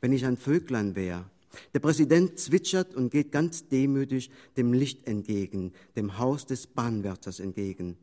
Wenn 0.00 0.12
ich 0.12 0.26
ein 0.26 0.36
Vöglein 0.36 0.96
wär, 0.96 1.30
der 1.74 1.80
Präsident 1.80 2.38
zwitschert 2.38 2.94
und 2.94 3.10
geht 3.10 3.32
ganz 3.32 3.68
demütig 3.68 4.30
dem 4.56 4.72
Licht 4.72 5.06
entgegen, 5.06 5.72
dem 5.96 6.18
Haus 6.18 6.46
des 6.46 6.66
Bahnwärters 6.66 7.40
entgegen. 7.40 7.96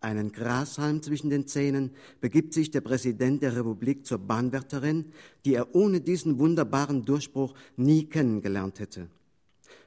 Einen 0.00 0.30
Grashalm 0.30 1.02
zwischen 1.02 1.30
den 1.30 1.46
Zähnen 1.46 1.90
begibt 2.20 2.52
sich 2.52 2.70
der 2.70 2.82
Präsident 2.82 3.42
der 3.42 3.56
Republik 3.56 4.04
zur 4.06 4.18
Bahnwärterin, 4.18 5.06
die 5.44 5.54
er 5.54 5.74
ohne 5.74 6.00
diesen 6.00 6.38
wunderbaren 6.38 7.04
Durchbruch 7.04 7.54
nie 7.76 8.04
kennengelernt 8.04 8.78
hätte. 8.78 9.08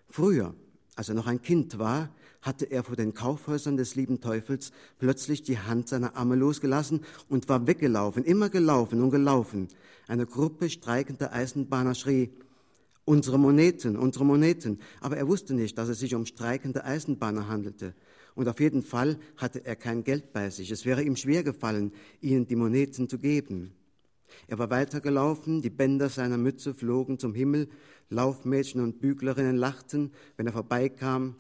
Früher, 0.09 0.55
als 0.95 1.09
er 1.09 1.15
noch 1.15 1.27
ein 1.27 1.41
Kind 1.41 1.77
war, 1.77 2.13
hatte 2.41 2.65
er 2.65 2.83
vor 2.83 2.95
den 2.95 3.13
Kaufhäusern 3.13 3.77
des 3.77 3.95
lieben 3.95 4.21
Teufels 4.21 4.71
plötzlich 4.97 5.43
die 5.43 5.59
Hand 5.59 5.89
seiner 5.89 6.15
Amme 6.15 6.35
losgelassen 6.35 7.01
und 7.27 7.49
war 7.49 7.67
weggelaufen, 7.67 8.23
immer 8.23 8.49
gelaufen 8.49 9.01
und 9.01 9.11
gelaufen. 9.11 9.67
Eine 10.07 10.25
Gruppe 10.25 10.69
streikender 10.69 11.33
Eisenbahner 11.33 11.95
schrie, 11.95 12.29
unsere 13.05 13.39
Moneten, 13.39 13.97
unsere 13.97 14.25
Moneten. 14.25 14.79
Aber 15.01 15.17
er 15.17 15.27
wusste 15.27 15.53
nicht, 15.53 15.77
dass 15.77 15.89
es 15.89 15.99
sich 15.99 16.15
um 16.15 16.25
streikende 16.25 16.85
Eisenbahner 16.85 17.47
handelte. 17.47 17.93
Und 18.35 18.47
auf 18.47 18.59
jeden 18.59 18.83
Fall 18.83 19.17
hatte 19.35 19.65
er 19.65 19.75
kein 19.75 20.03
Geld 20.03 20.31
bei 20.31 20.49
sich. 20.49 20.71
Es 20.71 20.85
wäre 20.85 21.03
ihm 21.03 21.15
schwer 21.15 21.43
gefallen, 21.43 21.91
ihnen 22.21 22.47
die 22.47 22.55
Moneten 22.55 23.09
zu 23.09 23.17
geben. 23.17 23.73
Er 24.47 24.59
war 24.59 24.69
weitergelaufen, 24.69 25.61
die 25.61 25.69
Bänder 25.69 26.07
seiner 26.09 26.37
Mütze 26.37 26.73
flogen 26.73 27.19
zum 27.19 27.33
Himmel, 27.33 27.67
Laufmädchen 28.09 28.81
und 28.81 29.01
Büglerinnen 29.01 29.57
lachten, 29.57 30.11
wenn 30.37 30.47
er 30.47 30.53
vorbeikam. 30.53 31.35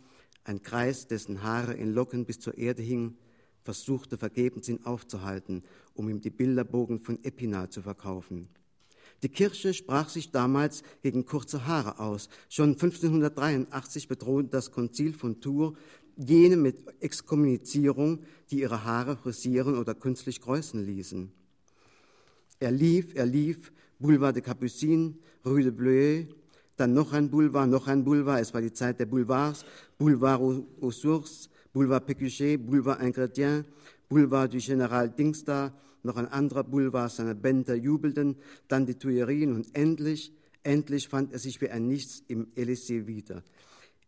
Ein 0.49 0.63
Kreis, 0.63 1.05
dessen 1.05 1.43
Haare 1.43 1.75
in 1.75 1.93
Locken 1.93 2.25
bis 2.25 2.39
zur 2.39 2.57
Erde 2.57 2.81
hingen, 2.81 3.19
versuchte 3.61 4.17
vergebens 4.17 4.67
ihn 4.67 4.83
aufzuhalten, 4.83 5.61
um 5.93 6.09
ihm 6.09 6.21
die 6.21 6.31
Bilderbogen 6.31 7.01
von 7.01 7.23
Epinal 7.23 7.69
zu 7.69 7.83
verkaufen. 7.83 8.49
Die 9.21 9.29
Kirche 9.29 9.75
sprach 9.75 10.09
sich 10.09 10.31
damals 10.31 10.81
gegen 11.03 11.27
kurze 11.27 11.67
Haare 11.67 11.99
aus. 11.99 12.29
Schon 12.49 12.69
1583 12.69 14.07
bedrohte 14.07 14.47
das 14.47 14.71
Konzil 14.71 15.13
von 15.13 15.39
Tours 15.39 15.77
jene 16.17 16.57
mit 16.57 16.77
Exkommunizierung, 16.99 18.23
die 18.49 18.61
ihre 18.61 18.83
Haare 18.83 19.17
frisieren 19.17 19.77
oder 19.77 19.93
künstlich 19.93 20.41
kräuseln 20.41 20.83
ließen. 20.83 21.31
Er 22.59 22.71
lief, 22.71 23.13
er 23.13 23.27
lief, 23.27 23.71
Boulevard 23.99 24.35
de 24.35 24.41
Capucine, 24.41 25.13
Rue 25.45 25.61
de 25.61 25.71
Bleuet, 25.71 26.38
dann 26.79 26.93
noch 26.93 27.13
ein 27.13 27.29
Boulevard, 27.29 27.69
noch 27.69 27.87
ein 27.87 28.03
Boulevard, 28.03 28.41
es 28.41 28.53
war 28.53 28.61
die 28.61 28.71
Zeit 28.71 28.99
der 28.99 29.05
Boulevards, 29.05 29.65
Boulevard 29.97 30.41
aux 30.81 30.91
Sources, 30.91 31.49
Boulevard 31.73 32.05
Pécuchet, 32.05 32.57
Boulevard 32.57 33.01
Ingrédient, 33.01 33.65
Boulevard 34.07 34.51
du 34.51 34.57
Général 34.57 35.09
Dingsda, 35.09 35.73
noch 36.03 36.17
ein 36.17 36.27
anderer 36.27 36.63
Boulevard, 36.63 37.11
seine 37.11 37.35
Bänder 37.35 37.75
jubelten, 37.75 38.37
dann 38.67 38.85
die 38.85 38.95
Tuilerien 38.95 39.53
und 39.53 39.75
endlich, 39.75 40.33
endlich 40.63 41.09
fand 41.09 41.33
er 41.33 41.39
sich 41.39 41.59
wie 41.61 41.69
ein 41.69 41.87
Nichts 41.87 42.23
im 42.27 42.47
Élysée 42.55 43.05
wieder. 43.07 43.43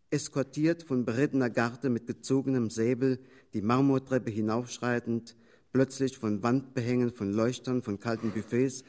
Eskortiert 0.09 0.84
von 0.84 1.05
beredtener 1.05 1.49
Garde 1.49 1.89
mit 1.89 2.07
gezogenem 2.07 2.69
Säbel, 2.69 3.19
die 3.53 3.61
Marmortreppe 3.61 4.32
hinaufschreitend, 4.32 5.36
plötzlich 5.74 6.17
von 6.17 6.43
Wandbehängen, 6.43 7.11
von 7.11 7.32
Leuchtern, 7.32 7.82
von 7.82 7.99
kalten 7.99 8.32
Buffets 8.32 8.84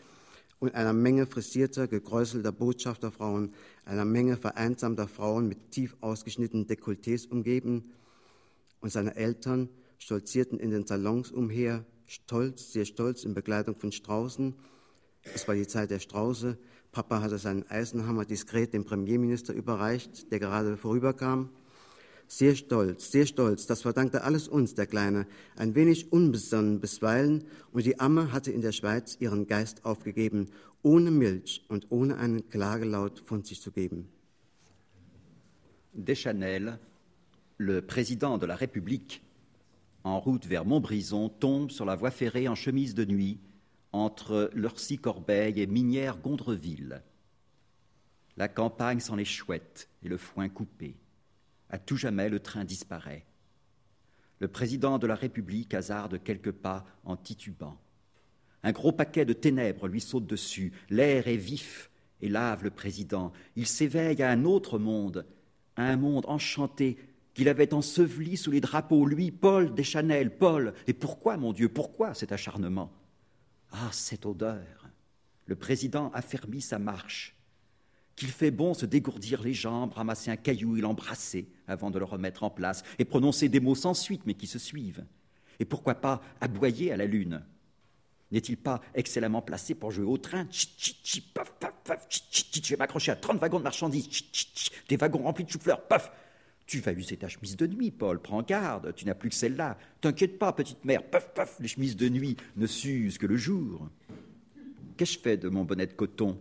und 0.62 0.76
einer 0.76 0.92
Menge 0.92 1.26
frisierter, 1.26 1.88
gekräuselter 1.88 2.52
Botschafterfrauen, 2.52 3.50
einer 3.84 4.04
Menge 4.04 4.36
vereinsamter 4.36 5.08
Frauen 5.08 5.48
mit 5.48 5.72
tief 5.72 5.96
ausgeschnittenen 6.00 6.68
Dekolletés 6.68 7.28
umgeben. 7.28 7.90
Und 8.80 8.92
seine 8.92 9.16
Eltern 9.16 9.68
stolzierten 9.98 10.60
in 10.60 10.70
den 10.70 10.86
Salons 10.86 11.32
umher, 11.32 11.84
stolz, 12.06 12.72
sehr 12.72 12.84
stolz 12.84 13.24
in 13.24 13.34
Begleitung 13.34 13.74
von 13.74 13.90
Straußen. 13.90 14.54
Es 15.34 15.48
war 15.48 15.56
die 15.56 15.66
Zeit 15.66 15.90
der 15.90 15.98
Strauße. 15.98 16.56
Papa 16.92 17.22
hatte 17.22 17.38
seinen 17.38 17.68
Eisenhammer 17.68 18.24
diskret 18.24 18.72
dem 18.72 18.84
Premierminister 18.84 19.52
überreicht, 19.54 20.30
der 20.30 20.38
gerade 20.38 20.76
vorüberkam. 20.76 21.50
Sehr 22.34 22.56
stolz, 22.56 23.12
sehr 23.12 23.26
stolz, 23.26 23.66
das 23.66 23.82
verdankte 23.82 24.24
alles 24.24 24.48
uns, 24.48 24.74
der 24.74 24.86
Kleine, 24.86 25.26
ein 25.54 25.74
wenig 25.74 26.12
unbesonnen 26.14 26.80
bisweilen, 26.80 27.44
und 27.72 27.84
die 27.84 28.00
Amme 28.00 28.32
hatte 28.32 28.50
in 28.50 28.62
der 28.62 28.72
Schweiz 28.72 29.18
ihren 29.20 29.46
Geist 29.46 29.84
aufgegeben, 29.84 30.46
ohne 30.82 31.10
Milch 31.10 31.62
und 31.68 31.88
ohne 31.90 32.16
einen 32.16 32.48
Klagelaut 32.48 33.22
von 33.26 33.44
sich 33.44 33.60
zu 33.60 33.70
geben. 33.70 34.08
Deschanel, 35.92 36.78
le 37.58 37.82
président 37.82 38.38
de 38.38 38.46
la 38.46 38.56
République, 38.56 39.20
en 40.02 40.18
route 40.18 40.46
vers 40.46 40.64
Montbrison, 40.64 41.28
tombe 41.28 41.70
sur 41.70 41.84
la 41.84 41.96
voie 41.96 42.10
ferrée 42.10 42.48
en 42.48 42.54
chemise 42.54 42.94
de 42.94 43.04
nuit 43.04 43.40
entre 43.92 44.50
Lurcy-Corbeil 44.54 45.60
et 45.60 45.66
Minière-Gondreville. 45.66 47.02
La 48.38 48.48
campagne 48.48 49.00
sans 49.00 49.16
les 49.16 49.26
chouettes 49.26 49.90
et 50.02 50.08
le 50.08 50.16
foin 50.16 50.48
coupé. 50.48 50.96
À 51.72 51.78
tout 51.78 51.96
jamais, 51.96 52.28
le 52.28 52.38
train 52.38 52.64
disparaît. 52.64 53.24
Le 54.38 54.48
président 54.48 54.98
de 54.98 55.06
la 55.06 55.14
République 55.14 55.72
hasarde 55.72 56.22
quelques 56.22 56.52
pas 56.52 56.84
en 57.04 57.16
titubant. 57.16 57.78
Un 58.62 58.72
gros 58.72 58.92
paquet 58.92 59.24
de 59.24 59.32
ténèbres 59.32 59.88
lui 59.88 60.00
saute 60.00 60.26
dessus. 60.26 60.72
L'air 60.90 61.26
est 61.28 61.36
vif 61.36 61.90
et 62.20 62.28
lave 62.28 62.62
le 62.62 62.70
président. 62.70 63.32
Il 63.56 63.66
s'éveille 63.66 64.22
à 64.22 64.30
un 64.30 64.44
autre 64.44 64.78
monde, 64.78 65.26
à 65.76 65.84
un 65.84 65.96
monde 65.96 66.26
enchanté 66.28 66.98
qu'il 67.34 67.48
avait 67.48 67.72
enseveli 67.72 68.36
sous 68.36 68.50
les 68.50 68.60
drapeaux. 68.60 69.06
Lui, 69.06 69.30
Paul 69.30 69.74
Deschanel, 69.74 70.36
Paul. 70.36 70.74
Et 70.86 70.92
pourquoi, 70.92 71.38
mon 71.38 71.52
Dieu, 71.52 71.70
pourquoi 71.70 72.12
cet 72.12 72.32
acharnement? 72.32 72.92
Ah, 73.70 73.88
cette 73.92 74.26
odeur 74.26 74.88
Le 75.46 75.56
président 75.56 76.10
affermit 76.12 76.60
sa 76.60 76.78
marche 76.78 77.34
qu'il 78.16 78.28
fait 78.28 78.50
bon 78.50 78.74
se 78.74 78.86
dégourdir 78.86 79.42
les 79.42 79.54
jambes, 79.54 79.92
ramasser 79.92 80.30
un 80.30 80.36
caillou 80.36 80.76
et 80.76 80.80
l'embrasser 80.80 81.48
avant 81.66 81.90
de 81.90 81.98
le 81.98 82.04
remettre 82.04 82.42
en 82.42 82.50
place, 82.50 82.82
et 82.98 83.04
prononcer 83.04 83.48
des 83.48 83.60
mots 83.60 83.74
sans 83.74 83.94
suite 83.94 84.22
mais 84.26 84.34
qui 84.34 84.46
se 84.46 84.58
suivent. 84.58 85.04
Et 85.58 85.64
pourquoi 85.64 85.94
pas 85.94 86.22
aboyer 86.40 86.92
à 86.92 86.96
la 86.96 87.06
lune? 87.06 87.42
N'est-il 88.30 88.56
pas 88.56 88.80
excellemment 88.94 89.42
placé 89.42 89.74
pour 89.74 89.90
jouer 89.90 90.06
au 90.06 90.16
train? 90.16 90.46
Je 90.50 91.20
vais 92.70 92.76
m'accrocher 92.76 93.12
à 93.12 93.16
30 93.16 93.38
wagons 93.38 93.58
de 93.58 93.64
marchandises, 93.64 94.08
des 94.88 94.96
wagons 94.96 95.22
remplis 95.22 95.44
de 95.44 95.50
chou-fleurs, 95.50 95.86
paf! 95.86 96.10
Tu 96.64 96.78
vas 96.78 96.92
user 96.92 97.16
ta 97.16 97.28
chemise 97.28 97.56
de 97.56 97.66
nuit, 97.66 97.90
Paul, 97.90 98.22
prends 98.22 98.42
garde, 98.42 98.94
tu 98.94 99.04
n'as 99.04 99.14
plus 99.14 99.28
que 99.28 99.34
celle-là. 99.34 99.76
T'inquiète 100.00 100.38
pas, 100.38 100.52
petite 100.52 100.84
mère, 100.84 101.02
paf, 101.02 101.34
paf, 101.34 101.58
les 101.60 101.68
chemises 101.68 101.96
de 101.96 102.08
nuit 102.08 102.36
ne 102.56 102.66
s'usent 102.66 103.18
que 103.18 103.26
le 103.26 103.36
jour. 103.36 103.88
Qu'ai-je 104.96 105.18
fait 105.18 105.36
de 105.36 105.48
mon 105.48 105.64
bonnet 105.64 105.86
de 105.86 105.92
coton? 105.92 106.38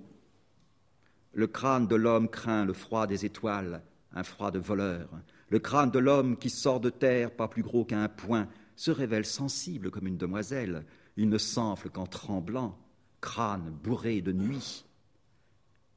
Le 1.34 1.48
crâne 1.48 1.88
de 1.88 1.96
l'homme 1.96 2.30
craint 2.30 2.66
le 2.66 2.74
froid 2.74 3.08
des 3.08 3.26
étoiles, 3.26 3.82
un 4.14 4.24
froid 4.24 4.52
de 4.52 4.60
voleur. 4.60 5.10
Le 5.50 5.60
crâne 5.60 5.92
de 5.92 6.00
l'homme 6.00 6.38
qui 6.38 6.50
sort 6.50 6.80
de 6.80 6.90
terre, 6.90 7.32
pas 7.32 7.48
plus 7.48 7.64
gros 7.64 7.86
qu'un 7.86 8.10
point, 8.10 8.48
se 8.76 8.92
révèle 8.92 9.26
sensible 9.26 9.92
comme 9.92 10.08
une 10.08 10.18
demoiselle. 10.18 10.86
Il 11.18 11.30
ne 11.30 11.38
s'enfle 11.38 11.90
qu'en 11.90 12.08
tremblant, 12.08 12.78
crâne 13.20 13.72
bourré 13.84 14.22
de 14.22 14.32
nuit. 14.32 14.86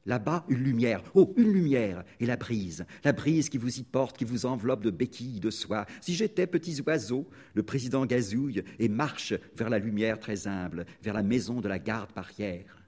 Là-bas, 0.05 0.45
une 0.49 0.59
lumière, 0.59 1.01
oh, 1.15 1.33
une 1.35 1.51
lumière, 1.51 2.03
et 2.19 2.27
la 2.27 2.37
brise, 2.37 2.85
la 3.03 3.11
brise 3.11 3.49
qui 3.49 3.57
vous 3.57 3.79
y 3.79 3.83
porte, 3.83 4.17
qui 4.17 4.23
vous 4.23 4.45
enveloppe 4.45 4.83
de 4.83 4.91
béquilles 4.91 5.39
de 5.39 5.49
soie. 5.49 5.87
Si 5.99 6.13
j'étais 6.13 6.45
petits 6.45 6.79
oiseaux, 6.81 7.27
le 7.55 7.63
président 7.63 8.05
gazouille 8.05 8.63
et 8.77 8.87
marche 8.87 9.33
vers 9.55 9.71
la 9.71 9.79
lumière 9.79 10.19
très 10.19 10.45
humble, 10.47 10.85
vers 11.01 11.15
la 11.15 11.23
maison 11.23 11.59
de 11.59 11.67
la 11.67 11.79
garde 11.79 12.13
barrière. 12.13 12.83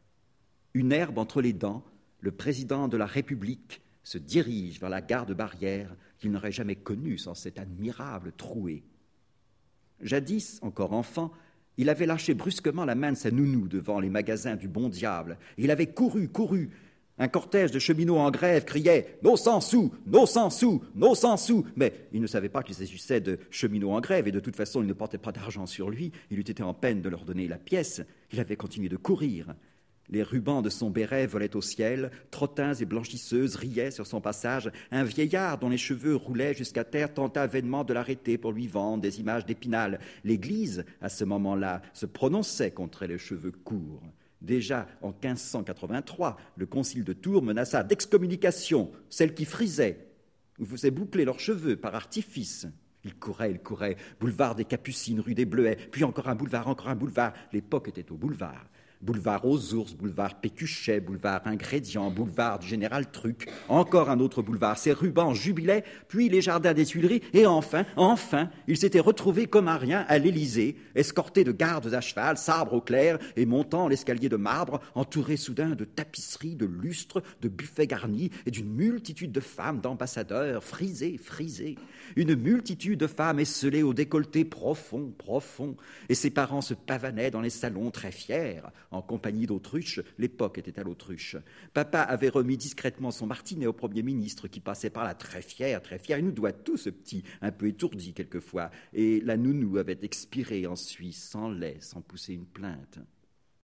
Une 0.76 0.92
herbe 0.92 1.18
entre 1.18 1.42
les 1.42 1.54
dents, 1.54 1.84
le 2.20 2.32
président 2.32 2.88
de 2.88 2.98
la 2.98 3.06
République 3.06 3.82
se 4.04 4.18
dirige 4.18 4.80
vers 4.80 4.90
la 4.90 5.02
garde 5.02 5.34
barrière 5.34 5.96
qu'il 6.18 6.32
n'aurait 6.32 6.52
jamais 6.52 6.76
connue 6.76 7.18
sans 7.18 7.36
cette 7.36 7.60
admirable 7.60 8.32
trouée. 8.36 8.84
Jadis, 10.02 10.60
encore 10.62 10.94
enfant, 10.94 11.32
il 11.78 11.90
avait 11.90 12.06
lâché 12.06 12.34
brusquement 12.34 12.86
la 12.86 12.96
main 12.96 13.12
de 13.12 13.18
sa 13.18 13.32
nounou 13.32 13.68
devant 13.68 14.00
les 14.00 14.10
magasins 14.10 14.56
du 14.56 14.68
bon 14.68 14.90
diable. 14.90 15.38
Il 15.58 15.72
avait 15.72 15.88
couru, 15.88 16.28
couru. 16.30 16.70
Un 17.20 17.28
cortège 17.28 17.72
de 17.72 17.80
cheminots 17.80 18.20
en 18.20 18.30
grève 18.30 18.64
criait 18.64 19.18
Nos 19.24 19.38
cent 19.38 19.60
sous, 19.60 19.92
nos 20.06 20.28
cent 20.28 20.52
sous, 20.52 20.84
nos 20.94 21.16
cent 21.16 21.36
sous. 21.36 21.66
Mais 21.76 22.08
il 22.14 22.22
ne 22.22 22.28
savait 22.28 22.50
pas 22.50 22.62
qu'il 22.62 22.76
s'agissait 22.76 23.22
de 23.22 23.40
cheminots 23.50 23.92
en 23.92 24.02
grève 24.02 24.28
et 24.28 24.32
de 24.32 24.40
toute 24.40 24.56
façon 24.56 24.82
il 24.82 24.88
ne 24.88 24.94
portait 24.94 25.18
pas 25.18 25.32
d'argent 25.32 25.66
sur 25.66 25.90
lui. 25.90 26.12
Il 26.30 26.38
eût 26.38 26.42
été 26.42 26.62
en 26.62 26.74
peine 26.74 27.02
de 27.02 27.10
leur 27.10 27.26
donner 27.26 27.48
la 27.48 27.58
pièce. 27.58 28.02
Il 28.32 28.40
avait 28.40 28.56
continué 28.56 28.88
de 28.88 28.98
courir. 28.98 29.56
Les 30.10 30.24
rubans 30.24 30.62
de 30.62 30.70
son 30.70 30.90
béret 30.90 31.28
volaient 31.28 31.56
au 31.56 31.62
ciel, 31.62 32.12
trottins 32.32 32.74
et 32.74 32.86
blanchisseuses 32.86 33.56
riaient 33.56 33.92
sur 33.92 34.08
son 34.08 34.22
passage. 34.22 34.72
Un 34.92 35.04
vieillard 35.04 35.58
dont 35.58 35.68
les 35.68 35.78
cheveux 35.78 36.16
roulaient 36.16 36.54
jusqu'à 36.54 36.86
terre 36.86 37.14
tenta 37.14 37.46
vainement 37.46 37.84
de 37.84 37.94
l'arrêter 37.94 38.38
pour 38.38 38.54
lui 38.54 38.68
vendre 38.68 39.02
des 39.02 39.20
images 39.20 39.46
d'épinal. 39.46 40.00
L'Église, 40.24 40.86
à 41.02 41.10
ce 41.10 41.26
moment-là, 41.26 41.82
se 41.94 42.06
prononçait 42.06 42.72
contre 42.72 43.06
les 43.06 43.18
cheveux 43.18 43.52
courts. 43.52 44.02
Déjà 44.42 44.88
en 45.02 45.10
1583, 45.10 46.38
le 46.56 46.66
concile 46.66 47.04
de 47.04 47.14
Tours 47.14 47.44
menaça 47.44 47.84
d'excommunication 47.84 48.92
celles 49.10 49.34
qui 49.34 49.46
frisaient 49.46 50.08
ou 50.60 50.66
faisaient 50.66 50.92
boucler 50.92 51.26
leurs 51.26 51.40
cheveux 51.40 51.76
par 51.76 51.96
artifice. 51.96 52.68
Il 53.04 53.16
courait, 53.16 53.52
il 53.52 53.60
courait, 53.60 53.98
boulevard 54.20 54.56
des 54.56 54.66
Capucines, 54.66 55.20
rue 55.20 55.34
des 55.34 55.46
Bleuets, 55.46 55.78
puis 55.92 56.04
encore 56.04 56.30
un 56.30 56.36
boulevard, 56.36 56.68
encore 56.68 56.90
un 56.90 56.96
boulevard. 56.96 57.34
L'époque 57.52 57.90
était 57.90 58.12
au 58.12 58.16
boulevard 58.16 58.66
boulevard 59.02 59.46
aux 59.46 59.74
ours, 59.74 59.94
boulevard 59.94 60.40
Pécuchet, 60.40 61.00
boulevard 61.00 61.42
Ingrédient, 61.46 62.10
boulevard 62.10 62.60
du 62.60 62.68
Général 62.68 63.10
Truc, 63.12 63.50
encore 63.70 64.10
un 64.10 64.20
autre 64.20 64.42
boulevard, 64.42 64.78
ses 64.78 64.92
rubans 64.92 65.34
jubilaient, 65.34 65.84
puis 66.08 66.30
les 66.30 66.42
jardins 66.42 66.74
des 66.74 66.86
Tuileries, 66.86 67.22
et 67.34 67.46
enfin, 67.46 67.86
enfin, 67.96 68.50
il 68.68 68.78
s'était 68.78 69.00
retrouvé 69.00 69.48
comme 69.48 69.68
un 69.68 69.78
rien 69.78 70.06
à 70.08 70.18
l'Élysée, 70.18 70.78
escorté 70.96 71.44
de 71.44 71.52
gardes 71.52 71.94
à 71.94 72.02
cheval, 72.02 72.38
sabre 72.38 72.74
au 72.74 72.82
clair, 72.82 73.20
et 73.36 73.46
montant 73.46 73.88
l'escalier 73.88 74.30
de 74.30 74.36
marbre, 74.36 74.80
entouré 74.96 75.38
soudain 75.38 75.70
de 75.70 75.86
tapisseries, 75.86 76.56
de 76.56 76.66
lustres, 76.66 77.22
de 77.42 77.50
buffets 77.50 77.88
garnis, 77.88 78.32
et 78.46 78.52
d'une 78.52 78.74
multitude 78.74 79.32
de 79.32 79.40
femmes, 79.40 79.80
d'ambassadeurs, 79.80 80.64
frisés, 80.64 81.18
frisés, 81.18 81.76
une 82.16 82.36
multitude 82.36 83.00
de 83.00 83.08
femmes 83.08 83.40
esselées 83.40 83.84
au 83.84 83.94
décolleté 83.94 84.46
profond, 84.46 85.14
profond, 85.18 85.76
et 86.10 86.16
ses 86.16 86.30
parents 86.30 86.62
se 86.62 86.74
pavanaient 86.74 87.32
dans 87.32 87.42
les 87.42 87.50
salons 87.50 87.92
très 87.92 88.12
fiers, 88.12 88.62
en 88.92 89.02
compagnie 89.02 89.46
d'autruches, 89.46 90.02
l'époque 90.18 90.58
était 90.58 90.80
à 90.80 90.84
l'autruche. 90.84 91.36
Papa 91.74 92.02
avait 92.02 92.30
remis 92.30 92.58
discrètement 92.58 93.12
son 93.12 93.28
martinet 93.28 93.68
au 93.68 93.74
Premier 93.74 94.04
ministre 94.04 94.48
qui 94.48 94.60
passait 94.60 94.90
par 94.90 95.04
là 95.04 95.14
très 95.14 95.42
fier, 95.42 95.82
très 95.82 96.00
fier. 96.00 96.18
Il 96.18 96.26
nous 96.26 96.32
doit 96.32 96.54
tout 96.54 96.78
ce 96.78 96.90
petit, 96.90 97.24
un 97.42 97.52
peu 97.52 97.68
étourdi 97.68 98.14
quelquefois. 98.14 98.72
Et 98.94 99.22
la 99.22 99.38
nounou 99.38 99.78
avait 99.78 100.00
expiré 100.02 100.68
en 100.68 100.76
Suisse, 100.76 101.30
sans 101.30 101.50
lait, 101.50 101.78
sans 101.80 102.02
pousser 102.02 102.34
une 102.34 102.46
plainte. 102.46 103.00